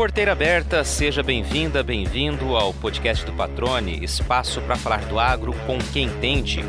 [0.00, 5.76] Porteira aberta, seja bem-vinda, bem-vindo ao podcast do Patrone, espaço para falar do agro com
[5.92, 6.64] quem entende.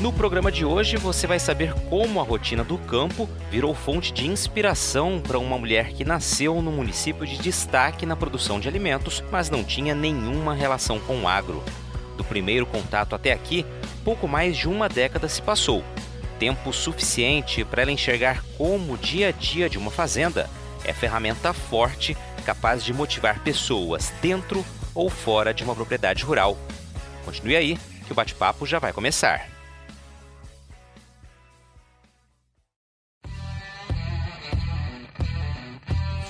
[0.00, 4.26] No programa de hoje você vai saber como a rotina do campo virou fonte de
[4.26, 9.50] inspiração para uma mulher que nasceu no município de destaque na produção de alimentos, mas
[9.50, 11.62] não tinha nenhuma relação com o agro.
[12.16, 13.66] Do primeiro contato até aqui,
[14.02, 15.84] pouco mais de uma década se passou.
[16.38, 20.48] Tempo suficiente para ela enxergar como o dia a dia de uma fazenda
[20.88, 26.56] é ferramenta forte capaz de motivar pessoas dentro ou fora de uma propriedade rural.
[27.24, 29.58] Continue aí, que o bate-papo já vai começar.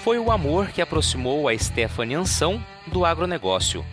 [0.08, 3.84] foi o amor que aproximou a Stephanie Anção do agronegócio.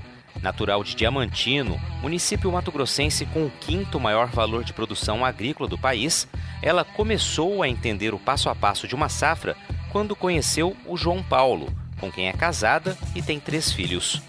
[0.41, 6.26] Natural de Diamantino, município mato-grossense com o quinto maior valor de produção agrícola do país,
[6.62, 9.58] ela começou a entender o passo a passo de uma safra
[9.96, 14.21] quando conheceu o João Paulo, com quem é casada e tem três filhos.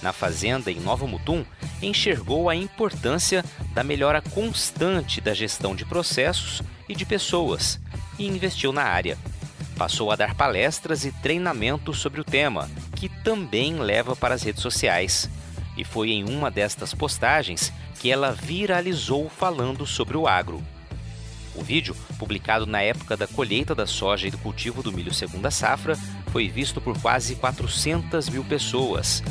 [0.00, 1.44] Na fazenda em Nova Mutum,
[1.82, 7.78] enxergou a importância da melhora constante da gestão de processos e de pessoas
[8.18, 9.18] e investiu na área
[9.76, 14.60] passou a dar palestras e treinamentos sobre o tema, que também leva para as redes
[14.60, 15.30] sociais.
[15.74, 20.62] E foi em uma destas postagens que ela viralizou falando sobre o agro.
[21.54, 25.50] O vídeo, publicado na época da colheita da soja e do cultivo do milho segunda
[25.50, 25.96] safra,
[26.28, 29.22] foi visto por quase 400 mil pessoas.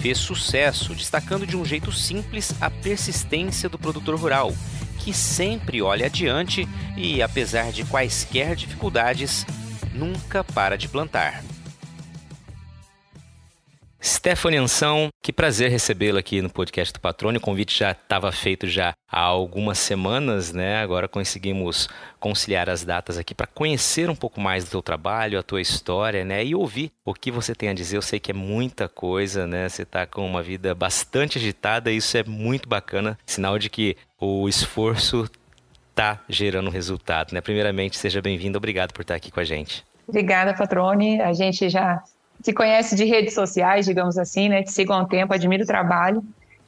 [0.00, 4.52] Fez sucesso, destacando de um jeito simples a persistência do produtor rural,
[4.98, 9.46] que sempre olha adiante e, apesar de quaisquer dificuldades,
[9.94, 11.42] nunca para de plantar.
[14.04, 17.38] Stephanie Anção, que prazer recebê-la aqui no podcast do Patrônio.
[17.38, 20.82] O convite já estava feito já há algumas semanas, né?
[20.82, 25.42] Agora conseguimos conciliar as datas aqui para conhecer um pouco mais do teu trabalho, a
[25.42, 26.44] tua história, né?
[26.44, 27.96] E ouvir o que você tem a dizer.
[27.96, 29.68] Eu sei que é muita coisa, né?
[29.68, 33.96] Você está com uma vida bastante agitada e isso é muito bacana, sinal de que
[34.18, 35.30] o esforço
[35.90, 37.40] está gerando resultado, né?
[37.40, 38.58] Primeiramente, seja bem-vindo.
[38.58, 39.84] Obrigado por estar aqui com a gente.
[40.08, 41.20] Obrigada, Patrone.
[41.20, 42.02] A gente já
[42.42, 44.62] se conhece de redes sociais, digamos assim, né?
[44.62, 46.22] Te sigo há um tempo, admiro o trabalho.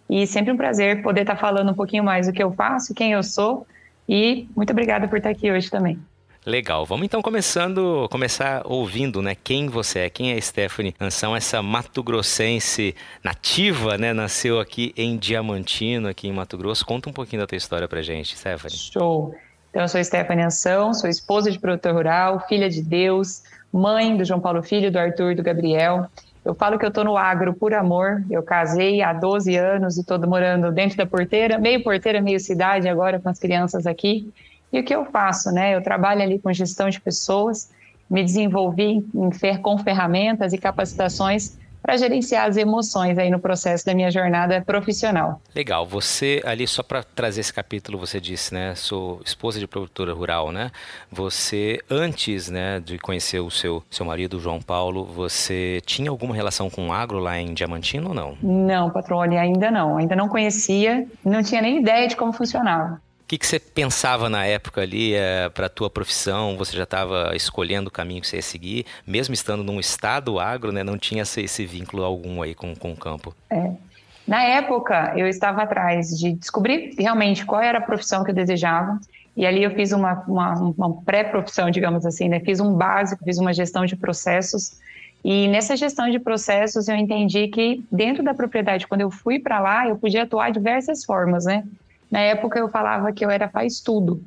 [0.09, 3.12] E sempre um prazer poder estar falando um pouquinho mais do que eu faço, quem
[3.12, 3.67] eu sou.
[4.09, 5.99] E muito obrigada por estar aqui hoje também.
[6.47, 11.62] Legal, vamos então começando, começar ouvindo, né, quem você é, quem é Stephanie Anção, essa
[11.62, 16.85] mato-grossense nativa, né, nasceu aqui em Diamantino, aqui em Mato Grosso.
[16.85, 18.77] Conta um pouquinho da tua história pra gente, Stephanie.
[18.77, 19.35] Show.
[19.71, 23.43] Então, eu sou Stephanie Anção, sou esposa de produtor rural, filha de Deus,
[23.75, 26.07] mãe do João Paulo Filho, do Arthur e do Gabriel.
[26.45, 28.23] Eu falo que eu estou no agro por amor.
[28.31, 32.89] Eu casei há 12 anos e estou morando dentro da porteira, meio porteira, meio cidade
[32.89, 34.33] agora com as crianças aqui.
[34.73, 35.75] E o que eu faço, né?
[35.75, 37.71] Eu trabalho ali com gestão de pessoas,
[38.09, 43.95] me desenvolvi em, com ferramentas e capacitações para gerenciar as emoções aí no processo da
[43.95, 45.43] minha jornada profissional.
[45.55, 45.84] Legal.
[45.87, 48.75] Você ali só para trazer esse capítulo, você disse, né?
[48.75, 50.71] Sou esposa de produtora rural, né?
[51.12, 56.71] Você antes, né, de conhecer o seu seu marido João Paulo, você tinha alguma relação
[56.71, 58.39] com o agro lá em Diamantino ou não?
[58.43, 59.99] Não, patrone, ainda não.
[59.99, 63.03] Ainda não conhecia, não tinha nem ideia de como funcionava.
[63.25, 66.59] O que, que você pensava na época ali é, para a tua profissão?
[66.59, 70.71] Você já estava escolhendo o caminho que você ia seguir, mesmo estando num estado agro,
[70.71, 70.85] né?
[70.85, 73.35] Não tinha esse, esse vínculo algum aí com, com o campo.
[73.49, 73.73] É.
[74.29, 79.01] Na época, eu estava atrás de descobrir realmente qual era a profissão que eu desejava.
[79.35, 82.41] E ali eu fiz uma, uma, uma pré-profissão, digamos assim, né?
[82.41, 84.79] Fiz um básico, fiz uma gestão de processos.
[85.25, 89.59] E nessa gestão de processos, eu entendi que dentro da propriedade, quando eu fui para
[89.59, 91.65] lá, eu podia atuar de diversas formas, né?
[92.14, 94.22] Na época eu falava que eu era faz tudo,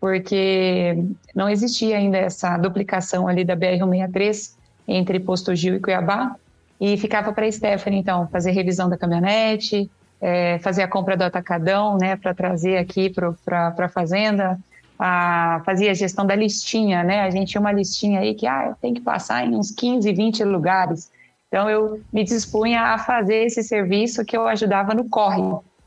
[0.00, 0.96] porque
[1.34, 4.56] não existia ainda essa duplicação ali da BR-163
[4.88, 6.34] entre Posto Gil e Cuiabá,
[6.80, 11.24] e ficava para a Stephanie, então, fazer revisão da caminhonete, é, fazer a compra do
[11.24, 14.58] atacadão, né, para trazer aqui para a fazenda,
[14.98, 18.74] a, fazia a gestão da listinha, né, a gente tinha uma listinha aí que, ah,
[18.80, 21.12] tem que passar em uns 15, 20 lugares,
[21.48, 25.42] então eu me dispunha a fazer esse serviço que eu ajudava no corre,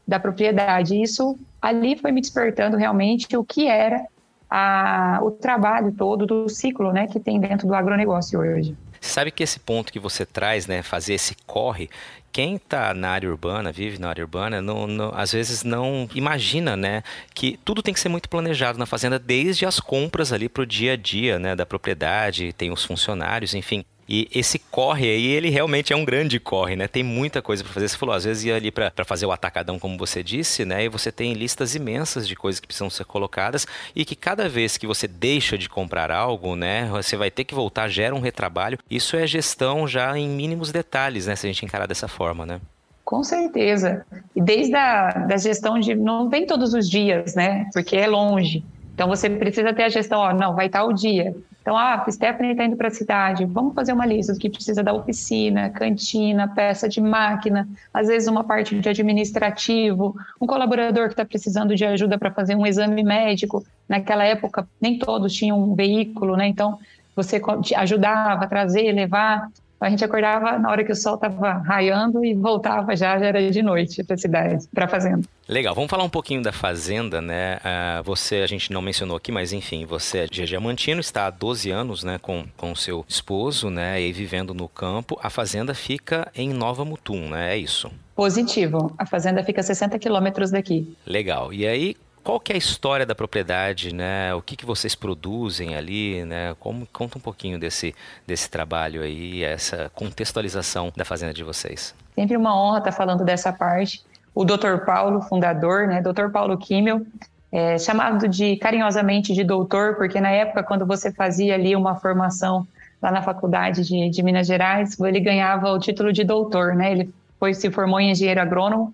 [0.10, 1.02] da propriedade.
[1.02, 4.06] Isso ali foi me despertando realmente o que era
[4.50, 8.76] a, o trabalho todo do ciclo né, que tem dentro do agronegócio hoje.
[9.00, 11.90] Sabe que esse ponto que você traz, né, fazer esse corre,
[12.32, 16.76] quem está na área urbana, vive na área urbana, não, não, às vezes não imagina,
[16.76, 17.02] né,
[17.34, 20.66] que tudo tem que ser muito planejado na fazenda, desde as compras ali para o
[20.66, 23.86] dia a dia, né, da propriedade, tem os funcionários, enfim.
[24.12, 26.88] E esse corre aí, ele realmente é um grande corre, né?
[26.88, 27.88] Tem muita coisa para fazer.
[27.88, 30.86] Você falou, às vezes ia ali para fazer o atacadão, como você disse, né?
[30.86, 34.78] E você tem listas imensas de coisas que precisam ser colocadas e que cada vez
[34.78, 36.90] que você deixa de comprar algo, né?
[36.92, 38.80] Você vai ter que voltar, gera um retrabalho.
[38.90, 41.36] Isso é gestão já em mínimos detalhes, né?
[41.36, 42.60] Se a gente encarar dessa forma, né?
[43.06, 44.04] Com certeza.
[44.36, 45.94] E desde a da gestão de.
[45.94, 47.70] Não vem todos os dias, né?
[47.72, 48.66] Porque é longe.
[48.96, 51.36] Então você precisa ter a gestão, ó, não, vai estar o dia.
[51.69, 54.81] Então, ah, Stephanie está indo para a cidade, vamos fazer uma lista do que precisa
[54.81, 61.13] da oficina, cantina, peça de máquina, às vezes uma parte de administrativo, um colaborador que
[61.13, 63.63] está precisando de ajuda para fazer um exame médico.
[63.88, 66.48] Naquela época, nem todos tinham um veículo, né?
[66.48, 66.80] Então,
[67.16, 67.39] você
[67.75, 69.48] ajudava a trazer, levar.
[69.80, 73.50] A gente acordava na hora que o sol estava raiando e voltava já, já era
[73.50, 75.22] de noite para a cidade, para a fazenda.
[75.48, 77.58] Legal, vamos falar um pouquinho da fazenda, né?
[77.58, 81.30] Uh, você, a gente não mencionou aqui, mas enfim, você é de Diamantino, está há
[81.30, 85.18] 12 anos, né, com, com seu esposo, né, e vivendo no campo.
[85.24, 87.56] A fazenda fica em Nova Mutum, né?
[87.56, 87.90] É isso?
[88.16, 88.94] Positivo.
[88.98, 90.94] A fazenda fica a 60 quilômetros daqui.
[91.06, 91.54] Legal.
[91.54, 94.33] E aí, qual que é a história da propriedade, né?
[94.33, 96.56] O que, que vocês produzem ali, né?
[96.60, 97.95] Como, conta um pouquinho desse,
[98.25, 101.95] desse trabalho aí, essa contextualização da fazenda de vocês.
[102.16, 104.04] Sempre uma honra estar falando dessa parte.
[104.36, 104.86] O Dr.
[104.86, 106.01] Paulo, fundador, né?
[106.01, 106.30] Dr.
[106.31, 107.06] Paulo Kimmel,
[107.51, 112.68] é, chamado de carinhosamente de doutor, porque na época quando você fazia ali uma formação
[113.01, 116.92] lá na faculdade de, de Minas Gerais, ele ganhava o título de doutor, né?
[116.92, 118.94] Ele foi se formou em engenheiro agrônomo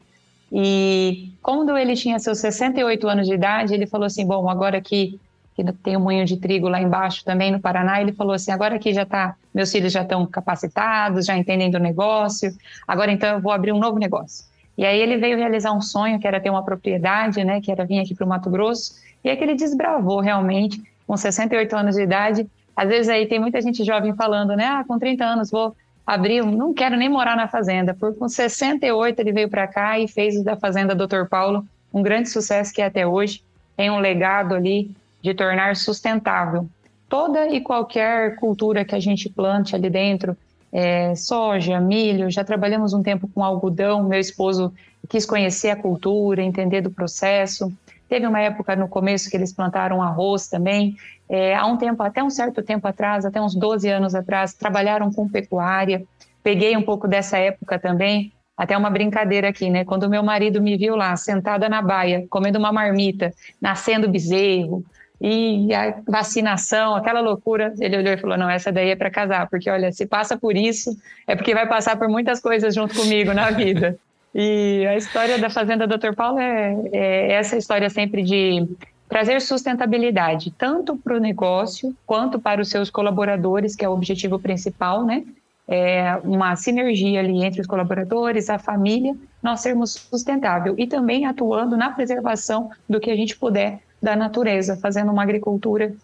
[0.52, 5.20] e quando ele tinha seus 68 anos de idade, ele falou assim: Bom, agora que,
[5.56, 8.78] que tem um moinho de trigo lá embaixo também no Paraná, ele falou assim: Agora
[8.80, 12.52] que já tá, meus filhos já estão capacitados, já entendem do negócio,
[12.88, 14.46] agora então eu vou abrir um novo negócio.
[14.78, 17.86] E aí ele veio realizar um sonho que era ter uma propriedade, né, que era
[17.86, 21.96] vir aqui para o Mato Grosso, e é que ele desbravou realmente, com 68 anos
[21.96, 22.48] de idade.
[22.76, 26.46] Às vezes aí tem muita gente jovem falando, né, ah, com 30 anos vou abriu,
[26.46, 30.44] não quero nem morar na fazenda, porque com 68 ele veio para cá e fez
[30.44, 31.26] da fazenda Dr.
[31.30, 33.42] Paulo um grande sucesso que é até hoje
[33.76, 34.92] tem um legado ali
[35.22, 36.68] de tornar sustentável
[37.10, 40.36] toda e qualquer cultura que a gente plante ali dentro,
[40.72, 44.74] é, soja, milho, já trabalhamos um tempo com algodão, meu esposo
[45.08, 47.72] quis conhecer a cultura, entender do processo,
[48.08, 50.96] Teve uma época no começo que eles plantaram arroz também.
[51.28, 55.12] É, há um tempo, até um certo tempo atrás, até uns 12 anos atrás, trabalharam
[55.12, 56.04] com pecuária.
[56.44, 59.84] Peguei um pouco dessa época também, até uma brincadeira aqui, né?
[59.84, 64.84] Quando meu marido me viu lá, sentada na baia, comendo uma marmita, nascendo bezerro,
[65.20, 69.50] e a vacinação, aquela loucura, ele olhou e falou: Não, essa daí é para casar,
[69.50, 70.96] porque olha, se passa por isso,
[71.26, 73.98] é porque vai passar por muitas coisas junto comigo na vida.
[74.34, 76.14] E a história da Fazenda Dr.
[76.14, 78.68] Paulo é, é essa história sempre de
[79.08, 84.40] trazer sustentabilidade, tanto para o negócio quanto para os seus colaboradores, que é o objetivo
[84.40, 85.24] principal, né?
[85.68, 91.76] É uma sinergia ali entre os colaboradores, a família, nós sermos sustentável e também atuando
[91.76, 95.96] na preservação do que a gente puder da natureza, fazendo uma agricultura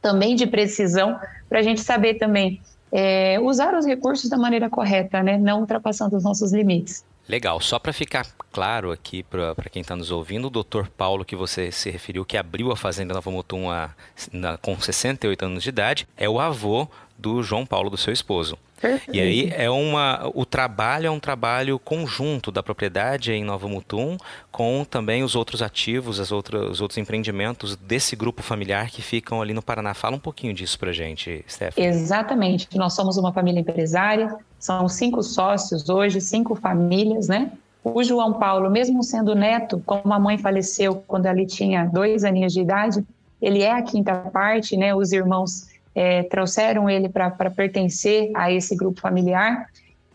[0.00, 2.60] também de precisão, para a gente saber também
[2.90, 5.38] é, usar os recursos da maneira correta, né?
[5.38, 7.04] Não ultrapassando os nossos limites.
[7.28, 11.34] Legal, só para ficar claro aqui para quem está nos ouvindo, o doutor Paulo, que
[11.34, 13.90] você se referiu, que abriu a Fazenda Nova Mutum a,
[14.32, 16.86] na, com 68 anos de idade, é o avô
[17.18, 18.58] do João Paulo, do seu esposo.
[19.12, 24.16] E aí é uma, o trabalho é um trabalho conjunto da propriedade em Nova Mutum
[24.50, 29.40] com também os outros ativos, as outras, os outros empreendimentos desse grupo familiar que ficam
[29.40, 29.94] ali no Paraná.
[29.94, 31.88] Fala um pouquinho disso para gente, Stephanie.
[31.88, 32.68] Exatamente.
[32.76, 37.52] Nós somos uma família empresária, são cinco sócios hoje, cinco famílias, né?
[37.84, 42.52] O João Paulo, mesmo sendo neto, como a mãe faleceu quando ele tinha dois aninhos
[42.52, 43.04] de idade,
[43.40, 44.94] ele é a quinta parte, né?
[44.94, 49.66] Os irmãos é, trouxeram ele para pertencer a esse grupo familiar.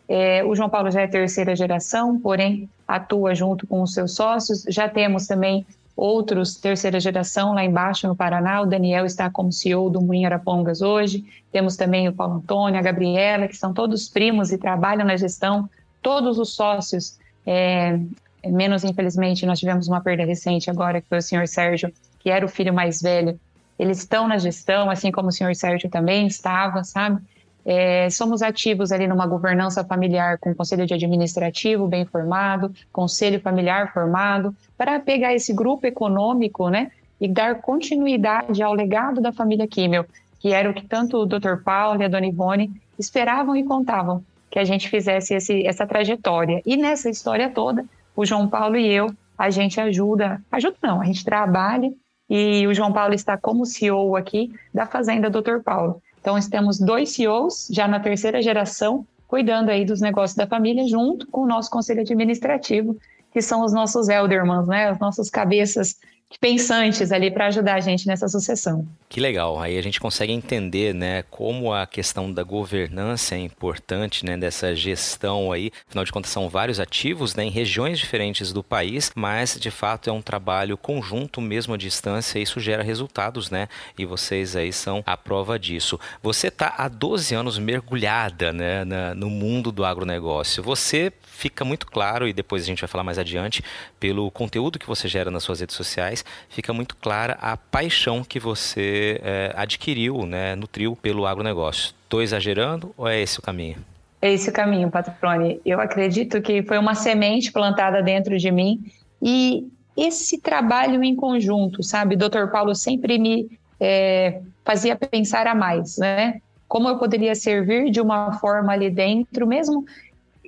[0.08, 4.64] É, o João Paulo já é terceira geração, porém atua junto com os seus sócios.
[4.70, 5.66] Já temos também
[5.98, 8.62] outros terceira geração lá embaixo no Paraná.
[8.62, 11.26] O Daniel está como CEO do Moinho Arapongas hoje.
[11.52, 15.70] Temos também o Paulo Antônio, a Gabriela, que são todos primos e trabalham na gestão.
[16.02, 17.98] Todos os sócios, é,
[18.46, 22.46] menos infelizmente, nós tivemos uma perda recente agora, que foi o senhor Sérgio, que era
[22.46, 23.40] o filho mais velho
[23.78, 27.22] eles estão na gestão, assim como o senhor Sérgio também estava, sabe?
[27.64, 33.94] É, somos ativos ali numa governança familiar com conselho de administrativo bem formado, conselho familiar
[33.94, 40.06] formado, para pegar esse grupo econômico, né, e dar continuidade ao legado da família Kimmel,
[40.40, 41.58] que era o que tanto o Dr.
[41.64, 44.24] Paulo e a Dona Ivone esperavam e contavam
[44.58, 46.64] que a gente fizesse esse, essa trajetória.
[46.66, 47.86] E nessa história toda,
[48.16, 51.94] o João Paulo e eu, a gente ajuda, ajuda não, a gente trabalha
[52.28, 55.60] e o João Paulo está como CEO aqui da Fazenda Dr.
[55.64, 56.02] Paulo.
[56.20, 61.28] Então, temos dois CEOs, já na terceira geração, cuidando aí dos negócios da família, junto
[61.28, 62.98] com o nosso conselho administrativo,
[63.32, 64.90] que são os nossos eldermans, né?
[64.90, 65.98] As nossas cabeças
[66.40, 68.86] pensantes ali para ajudar a gente nessa sucessão.
[69.08, 69.60] Que legal.
[69.60, 74.76] Aí a gente consegue entender, né, como a questão da governança é importante, né, dessa
[74.76, 75.72] gestão aí.
[75.88, 80.10] Afinal de contas são vários ativos, né, em regiões diferentes do país, mas de fato
[80.10, 83.70] é um trabalho conjunto mesmo à distância e isso gera resultados, né?
[83.98, 85.98] E vocês aí são a prova disso.
[86.22, 90.62] Você está há 12 anos mergulhada, né, na, no mundo do agronegócio.
[90.62, 93.64] Você fica muito claro, e depois a gente vai falar mais adiante,
[94.00, 96.17] pelo conteúdo que você gera nas suas redes sociais,
[96.50, 101.94] fica muito clara a paixão que você é, adquiriu, né, nutriu pelo agronegócio.
[102.04, 103.78] Estou exagerando ou é esse o caminho?
[104.22, 105.62] É esse o caminho, Patrone.
[105.66, 108.84] Eu acredito que foi uma semente plantada dentro de mim
[109.22, 112.16] e esse trabalho em conjunto, sabe?
[112.16, 112.48] Dr.
[112.52, 116.42] Paulo sempre me é, fazia pensar a mais, né?
[116.68, 119.86] Como eu poderia servir de uma forma ali dentro, mesmo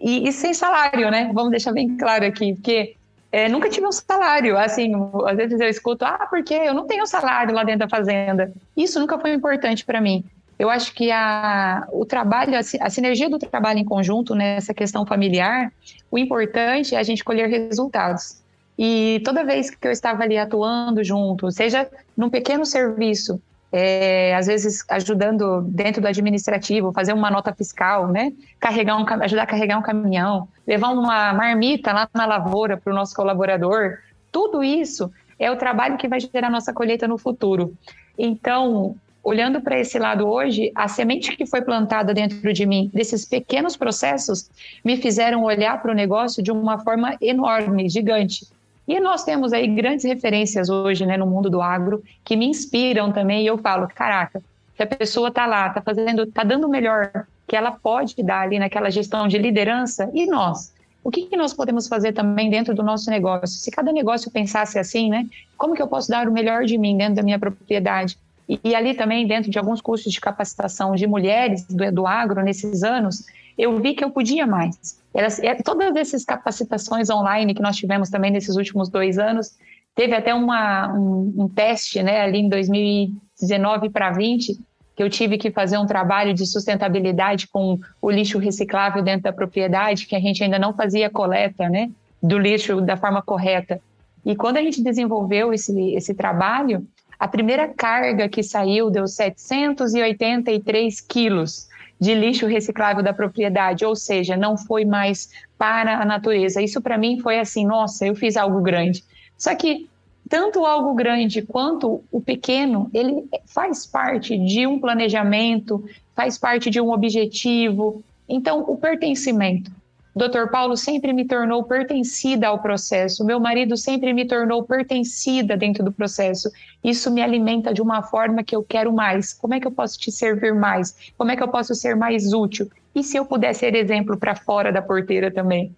[0.01, 1.29] e, e, sem salário, né?
[1.33, 2.95] Vamos deixar bem claro aqui, porque
[3.31, 4.57] é, nunca tive um salário.
[4.57, 4.93] Assim,
[5.25, 8.51] às vezes eu escuto, ah, porque eu não tenho salário lá dentro da fazenda.
[8.75, 10.24] Isso nunca foi importante para mim.
[10.57, 15.05] Eu acho que a, o trabalho, a, a sinergia do trabalho em conjunto nessa questão
[15.05, 15.71] familiar,
[16.12, 18.41] o importante é a gente colher resultados.
[18.77, 24.47] E toda vez que eu estava ali atuando junto, seja num pequeno serviço, é, às
[24.47, 28.33] vezes ajudando dentro do administrativo, fazer uma nota fiscal, né?
[28.59, 32.95] Carregar um, ajudar a carregar um caminhão, levar uma marmita lá na lavoura para o
[32.95, 33.99] nosso colaborador.
[34.31, 37.73] Tudo isso é o trabalho que vai gerar nossa colheita no futuro.
[38.17, 43.25] Então, olhando para esse lado hoje, a semente que foi plantada dentro de mim, desses
[43.25, 44.49] pequenos processos,
[44.83, 48.47] me fizeram olhar para o negócio de uma forma enorme, gigante.
[48.89, 53.12] E nós temos aí grandes referências hoje né, no mundo do agro que me inspiram
[53.12, 53.43] também.
[53.43, 54.41] E eu falo, caraca,
[54.75, 58.41] se a pessoa está lá, está fazendo, está dando o melhor que ela pode dar
[58.41, 60.74] ali naquela gestão de liderança, e nós?
[61.03, 63.60] O que, que nós podemos fazer também dentro do nosso negócio?
[63.60, 65.27] Se cada negócio pensasse assim, né?
[65.55, 68.17] Como que eu posso dar o melhor de mim dentro da minha propriedade?
[68.48, 72.41] E, e ali também, dentro de alguns cursos de capacitação de mulheres do, do agro
[72.41, 73.24] nesses anos,
[73.59, 74.97] eu vi que eu podia mais.
[75.13, 79.57] É, todas essas capacitações online que nós tivemos também nesses últimos dois anos,
[79.93, 84.57] teve até uma, um, um teste né, ali em 2019 para 20,
[84.95, 89.33] que eu tive que fazer um trabalho de sustentabilidade com o lixo reciclável dentro da
[89.33, 91.91] propriedade, que a gente ainda não fazia coleta né,
[92.23, 93.81] do lixo da forma correta.
[94.25, 96.87] E quando a gente desenvolveu esse, esse trabalho,
[97.19, 101.67] a primeira carga que saiu deu 783 quilos
[101.99, 106.61] de lixo reciclável da propriedade, ou seja, não foi mais para a natureza.
[106.61, 109.03] Isso para mim foi assim, nossa, eu fiz algo grande.
[109.37, 109.89] Só que
[110.29, 115.83] tanto algo grande quanto o pequeno, ele faz parte de um planejamento,
[116.15, 118.03] faz parte de um objetivo.
[118.27, 119.71] Então, o pertencimento.
[120.19, 120.51] Dr.
[120.51, 125.93] Paulo sempre me tornou pertencida ao processo, meu marido sempre me tornou pertencida dentro do
[125.93, 126.51] processo.
[126.83, 129.33] Isso me alimenta de uma forma que eu quero mais.
[129.33, 131.13] Como é que eu posso te servir mais?
[131.17, 132.69] Como é que eu posso ser mais útil?
[132.93, 135.73] E se eu puder ser exemplo para fora da porteira também?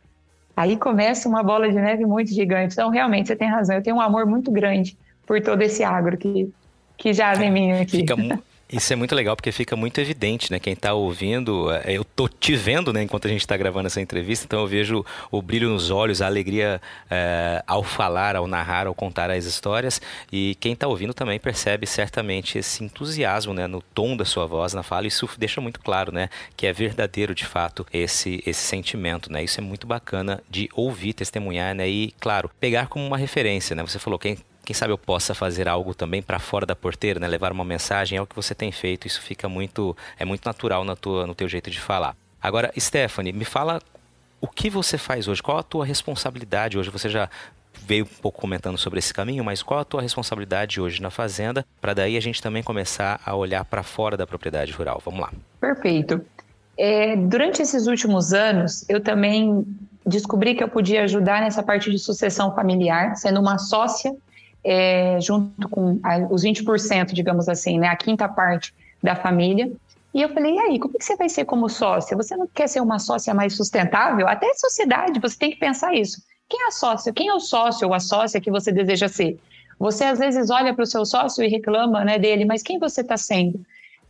[0.57, 2.73] Aí começa uma bola de neve muito gigante.
[2.73, 3.75] Então, realmente, você tem razão.
[3.75, 6.51] Eu tenho um amor muito grande por todo esse agro que,
[6.97, 7.97] que já vem mim aqui.
[7.97, 8.15] Fica,
[8.71, 10.59] isso é muito legal porque fica muito evidente, né?
[10.59, 13.03] Quem está ouvindo, é, eu tô te vendo, né?
[13.03, 16.25] Enquanto a gente está gravando essa entrevista, então eu vejo o brilho nos olhos, a
[16.25, 20.01] alegria é, ao falar, ao narrar, ao contar as histórias.
[20.31, 23.67] E quem está ouvindo também percebe certamente esse entusiasmo, né?
[23.67, 25.07] No tom da sua voz, na fala.
[25.07, 26.29] Isso deixa muito claro, né?
[26.55, 29.43] Que é verdadeiro, de fato, esse esse sentimento, né?
[29.43, 31.89] Isso é muito bacana de ouvir, testemunhar, né?
[31.89, 33.83] E claro, pegar como uma referência, né?
[33.83, 34.37] Você falou quem
[34.71, 37.27] quem sabe eu possa fazer algo também para fora da porteira, né?
[37.27, 40.85] Levar uma mensagem, é o que você tem feito, isso fica muito, é muito natural
[40.85, 42.15] na tua, no teu jeito de falar.
[42.41, 43.81] Agora, Stephanie, me fala
[44.39, 46.89] o que você faz hoje, qual a tua responsabilidade hoje?
[46.89, 47.29] Você já
[47.85, 51.65] veio um pouco comentando sobre esse caminho, mas qual a tua responsabilidade hoje na fazenda,
[51.81, 55.01] para daí a gente também começar a olhar para fora da propriedade rural?
[55.03, 55.33] Vamos lá.
[55.59, 56.25] Perfeito.
[56.77, 59.65] É, durante esses últimos anos, eu também
[60.05, 64.15] descobri que eu podia ajudar nessa parte de sucessão familiar, sendo uma sócia
[64.63, 69.71] é, junto com a, os 20%, digamos assim, né, a quinta parte da família.
[70.13, 72.17] E eu falei, e aí, como é que você vai ser como sócia?
[72.17, 74.27] Você não quer ser uma sócia mais sustentável?
[74.27, 76.21] Até sociedade, você tem que pensar isso.
[76.49, 77.13] Quem é a sócia?
[77.13, 79.39] Quem é o sócio ou a sócia que você deseja ser?
[79.79, 83.01] Você às vezes olha para o seu sócio e reclama né, dele, mas quem você
[83.01, 83.59] está sendo?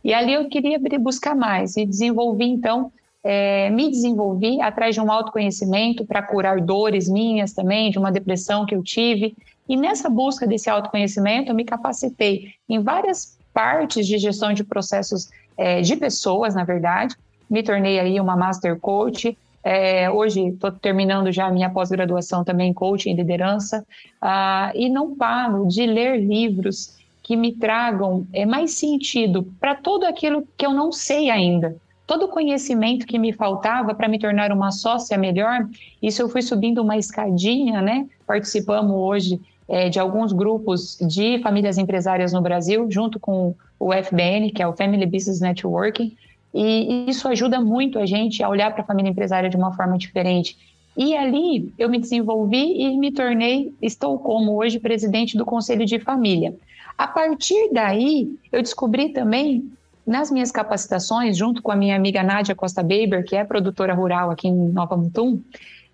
[0.04, 2.92] E ali eu queria buscar mais e desenvolvi, então,
[3.24, 8.66] é, me desenvolvi atrás de um autoconhecimento para curar dores minhas também, de uma depressão
[8.66, 9.34] que eu tive,
[9.68, 15.30] e nessa busca desse autoconhecimento, eu me capacitei em várias partes de gestão de processos
[15.56, 17.16] é, de pessoas, na verdade.
[17.48, 19.36] Me tornei aí uma Master Coach.
[19.62, 23.86] É, hoje estou terminando já a minha pós-graduação também em Coaching e Liderança.
[24.20, 30.04] Ah, e não paro de ler livros que me tragam é, mais sentido para tudo
[30.04, 31.76] aquilo que eu não sei ainda.
[32.12, 35.66] Todo o conhecimento que me faltava para me tornar uma sócia melhor,
[36.02, 38.06] isso eu fui subindo uma escadinha, né?
[38.26, 44.50] Participamos hoje é, de alguns grupos de famílias empresárias no Brasil, junto com o FBN,
[44.50, 46.14] que é o Family Business Networking,
[46.52, 49.96] e isso ajuda muito a gente a olhar para a família empresária de uma forma
[49.96, 50.58] diferente.
[50.94, 55.98] E ali eu me desenvolvi e me tornei, estou como hoje presidente do Conselho de
[55.98, 56.54] Família.
[56.98, 59.72] A partir daí, eu descobri também
[60.06, 64.30] nas minhas capacitações, junto com a minha amiga Nádia Costa Baber, que é produtora rural
[64.30, 65.40] aqui em Nova Mutum,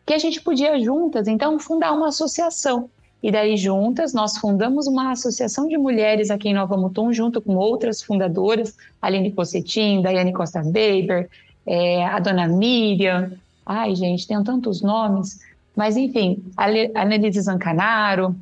[0.06, 2.88] que a gente podia juntas, então, fundar uma associação.
[3.22, 7.56] E daí, juntas, nós fundamos uma associação de mulheres aqui em Nova Mutum, junto com
[7.56, 11.28] outras fundadoras, Aline Possetin, Daiane Costa Baber,
[11.66, 13.32] é, a dona Miriam,
[13.66, 15.40] ai, gente, tem tantos nomes,
[15.76, 16.66] mas enfim, a
[17.02, 18.34] Annelise Zancanaro,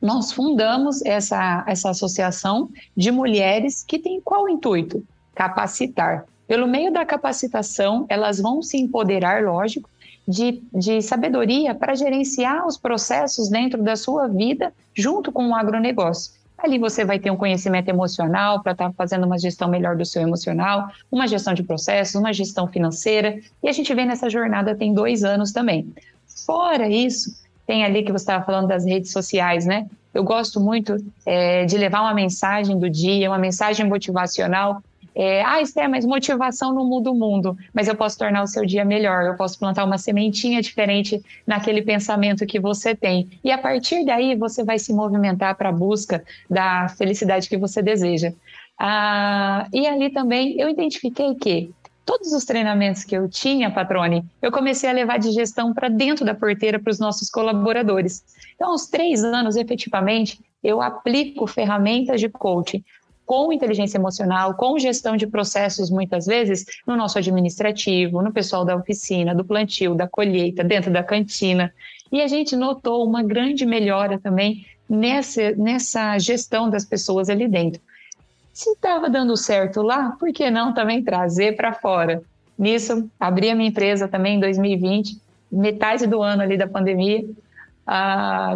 [0.00, 5.04] nós fundamos essa, essa associação de mulheres que tem qual intuito?
[5.34, 6.24] Capacitar.
[6.46, 9.88] Pelo meio da capacitação, elas vão se empoderar, lógico,
[10.26, 16.38] de, de sabedoria para gerenciar os processos dentro da sua vida junto com o agronegócio.
[16.58, 20.04] Ali você vai ter um conhecimento emocional para estar tá fazendo uma gestão melhor do
[20.04, 23.38] seu emocional, uma gestão de processos, uma gestão financeira.
[23.62, 25.92] E a gente vem nessa jornada tem dois anos também.
[26.44, 27.30] Fora isso,
[27.68, 29.86] tem ali que você estava falando das redes sociais, né?
[30.14, 30.96] Eu gosto muito
[31.26, 34.82] é, de levar uma mensagem do dia, uma mensagem motivacional.
[35.14, 38.64] É, ah, Esté, mas motivação não muda o mundo, mas eu posso tornar o seu
[38.64, 43.28] dia melhor, eu posso plantar uma sementinha diferente naquele pensamento que você tem.
[43.44, 47.82] E a partir daí você vai se movimentar para a busca da felicidade que você
[47.82, 48.32] deseja.
[48.78, 51.70] Ah, e ali também eu identifiquei que
[52.08, 56.24] todos os treinamentos que eu tinha, Patrone, eu comecei a levar de gestão para dentro
[56.24, 58.24] da porteira para os nossos colaboradores.
[58.54, 62.82] Então, aos três anos, efetivamente, eu aplico ferramentas de coaching
[63.26, 68.74] com inteligência emocional, com gestão de processos, muitas vezes, no nosso administrativo, no pessoal da
[68.74, 71.70] oficina, do plantio, da colheita, dentro da cantina.
[72.10, 77.82] E a gente notou uma grande melhora também nessa, nessa gestão das pessoas ali dentro.
[78.58, 82.20] Se estava dando certo lá, por que não também trazer para fora?
[82.58, 85.16] Nisso, abri a minha empresa também em 2020,
[85.52, 87.24] metade do ano ali da pandemia,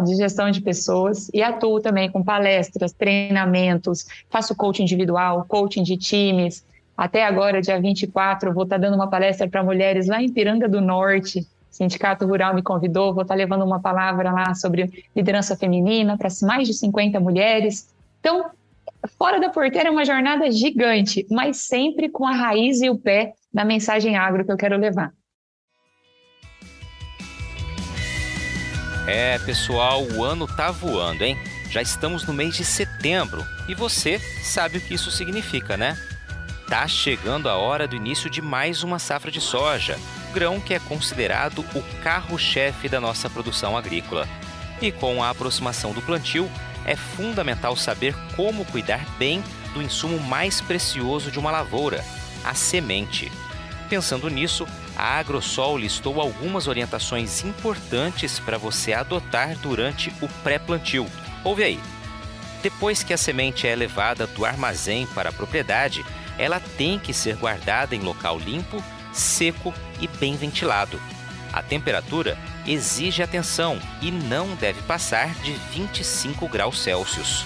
[0.03, 5.95] de gestão de pessoas, e atuo também com palestras, treinamentos, faço coaching individual, coaching de
[5.95, 6.65] times.
[6.97, 10.67] Até agora, dia 24, vou estar tá dando uma palestra para mulheres lá em Piranga
[10.67, 15.05] do Norte, o Sindicato Rural me convidou, vou estar tá levando uma palavra lá sobre
[15.15, 17.87] liderança feminina para mais de 50 mulheres.
[18.19, 18.51] Então,
[19.17, 23.33] Fora da porteira é uma jornada gigante, mas sempre com a raiz e o pé
[23.53, 25.11] da mensagem agro que eu quero levar.
[29.05, 31.37] É, pessoal, o ano tá voando, hein?
[31.69, 35.97] Já estamos no mês de setembro e você sabe o que isso significa, né?
[36.69, 39.97] Tá chegando a hora do início de mais uma safra de soja,
[40.33, 44.27] grão que é considerado o carro-chefe da nossa produção agrícola.
[44.81, 46.49] E com a aproximação do plantio,
[46.85, 49.43] é fundamental saber como cuidar bem
[49.73, 52.03] do insumo mais precioso de uma lavoura,
[52.43, 53.31] a semente.
[53.89, 61.07] Pensando nisso, a Agrosol listou algumas orientações importantes para você adotar durante o pré-plantio.
[61.43, 61.79] Ouve aí.
[62.61, 66.05] Depois que a semente é levada do armazém para a propriedade,
[66.37, 70.99] ela tem que ser guardada em local limpo, seco e bem ventilado.
[71.53, 72.35] A temperatura
[72.65, 77.45] exige atenção e não deve passar de 25 graus Celsius.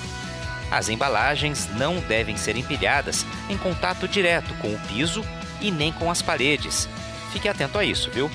[0.71, 5.25] As embalagens não devem ser empilhadas em contato direto com o piso
[5.59, 6.87] e nem com as paredes.
[7.33, 8.31] Fique atento a isso, viu?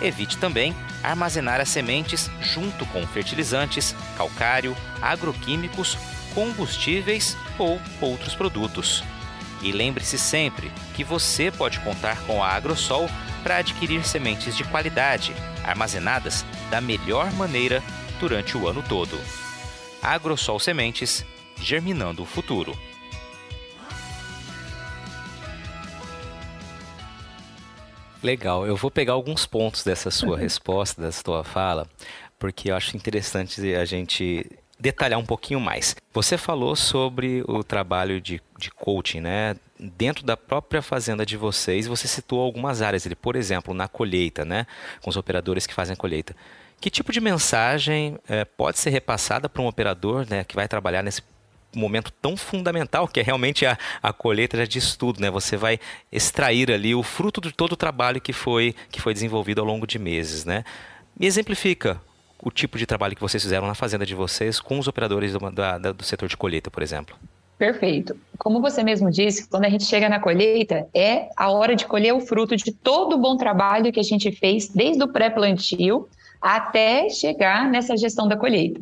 [0.00, 5.96] Evite também armazenar as sementes junto com fertilizantes, calcário, agroquímicos,
[6.34, 9.04] combustíveis ou outros produtos.
[9.62, 13.08] E lembre-se sempre que você pode contar com a Agrosol
[13.42, 17.82] para adquirir sementes de qualidade, armazenadas da melhor maneira
[18.18, 19.18] durante o ano todo.
[20.02, 21.24] Agrosol Sementes,
[21.56, 22.76] germinando o futuro.
[28.22, 31.88] Legal, eu vou pegar alguns pontos dessa sua resposta, dessa sua fala,
[32.38, 34.48] porque eu acho interessante a gente
[34.82, 35.94] detalhar um pouquinho mais.
[36.12, 39.56] Você falou sobre o trabalho de, de coaching, né?
[39.78, 44.44] dentro da própria fazenda de vocês, você citou algumas áreas, ele, por exemplo, na colheita,
[44.44, 44.64] né,
[45.00, 46.36] com os operadores que fazem a colheita.
[46.80, 51.02] Que tipo de mensagem é, pode ser repassada para um operador né, que vai trabalhar
[51.02, 51.20] nesse
[51.74, 55.30] momento tão fundamental que é realmente a, a colheita já diz tudo, né?
[55.30, 55.80] Você vai
[56.12, 59.86] extrair ali o fruto de todo o trabalho que foi, que foi desenvolvido ao longo
[59.86, 60.64] de meses, né?
[61.18, 62.00] Me exemplifica
[62.42, 65.38] o tipo de trabalho que vocês fizeram na fazenda de vocês com os operadores do,
[65.94, 67.16] do setor de colheita, por exemplo.
[67.56, 68.18] Perfeito.
[68.36, 72.12] Como você mesmo disse, quando a gente chega na colheita, é a hora de colher
[72.12, 76.08] o fruto de todo o bom trabalho que a gente fez desde o pré-plantio
[76.40, 78.80] até chegar nessa gestão da colheita.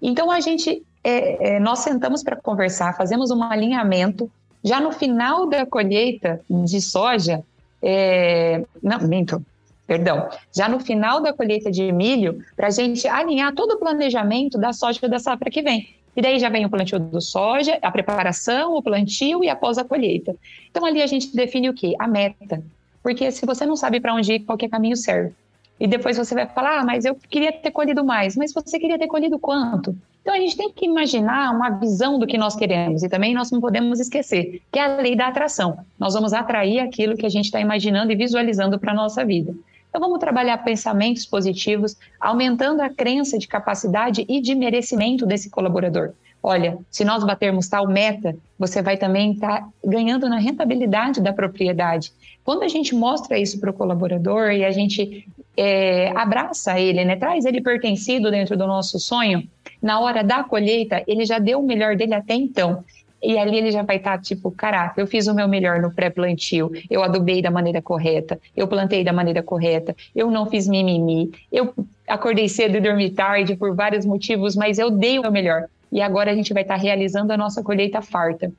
[0.00, 4.30] Então a gente, é, é, nós sentamos para conversar, fazemos um alinhamento.
[4.62, 7.42] Já no final da colheita de soja,
[7.82, 9.44] é, não, minto,
[9.88, 14.58] perdão, já no final da colheita de milho, para a gente alinhar todo o planejamento
[14.58, 15.88] da soja da safra que vem.
[16.14, 19.84] E daí já vem o plantio do soja, a preparação, o plantio e após a
[19.84, 20.36] colheita.
[20.70, 21.94] Então ali a gente define o quê?
[21.98, 22.62] A meta.
[23.02, 25.32] Porque se você não sabe para onde ir, qualquer caminho serve.
[25.80, 28.36] E depois você vai falar, ah, mas eu queria ter colhido mais.
[28.36, 29.96] Mas você queria ter colhido quanto?
[30.20, 33.02] Então a gente tem que imaginar uma visão do que nós queremos.
[33.02, 35.78] E também nós não podemos esquecer que é a lei da atração.
[35.98, 39.54] Nós vamos atrair aquilo que a gente está imaginando e visualizando para a nossa vida.
[39.88, 46.12] Então vamos trabalhar pensamentos positivos, aumentando a crença de capacidade e de merecimento desse colaborador.
[46.42, 51.32] Olha, se nós batermos tal meta, você vai também estar tá ganhando na rentabilidade da
[51.32, 52.12] propriedade.
[52.44, 57.16] Quando a gente mostra isso para o colaborador e a gente é, abraça ele, né,
[57.16, 59.46] traz ele pertencido dentro do nosso sonho,
[59.82, 62.84] na hora da colheita, ele já deu o melhor dele até então.
[63.22, 65.90] E ali ele já vai estar tá, tipo, caraca, eu fiz o meu melhor no
[65.90, 71.32] pré-plantio, eu adubei da maneira correta, eu plantei da maneira correta, eu não fiz mimimi,
[71.50, 71.74] eu
[72.06, 75.64] acordei cedo e dormi tarde por vários motivos, mas eu dei o meu melhor.
[75.90, 78.52] E agora a gente vai estar tá realizando a nossa colheita farta.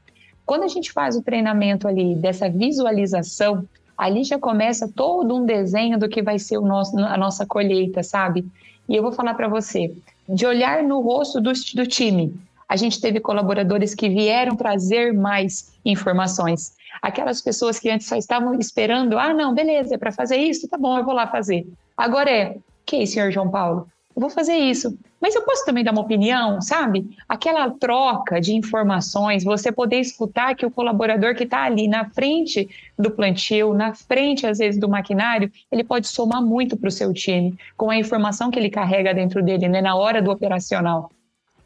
[0.45, 3.65] Quando a gente faz o treinamento ali dessa visualização,
[3.97, 8.01] ali já começa todo um desenho do que vai ser o nosso, a nossa colheita,
[8.01, 8.45] sabe?
[8.87, 9.93] E eu vou falar para você,
[10.27, 12.33] de olhar no rosto do, do time,
[12.69, 16.75] a gente teve colaboradores que vieram trazer mais informações.
[17.01, 20.77] Aquelas pessoas que antes só estavam esperando, ah, não, beleza, é para fazer isso, tá
[20.77, 21.67] bom, eu vou lá fazer.
[21.97, 23.87] Agora é, que, senhor João Paulo?
[24.15, 24.97] Eu vou fazer isso.
[25.21, 27.09] Mas eu posso também dar uma opinião, sabe?
[27.27, 32.69] Aquela troca de informações, você poder escutar que o colaborador que está ali na frente
[32.97, 37.13] do plantio, na frente, às vezes, do maquinário, ele pode somar muito para o seu
[37.13, 41.09] time, com a informação que ele carrega dentro dele, né, na hora do operacional.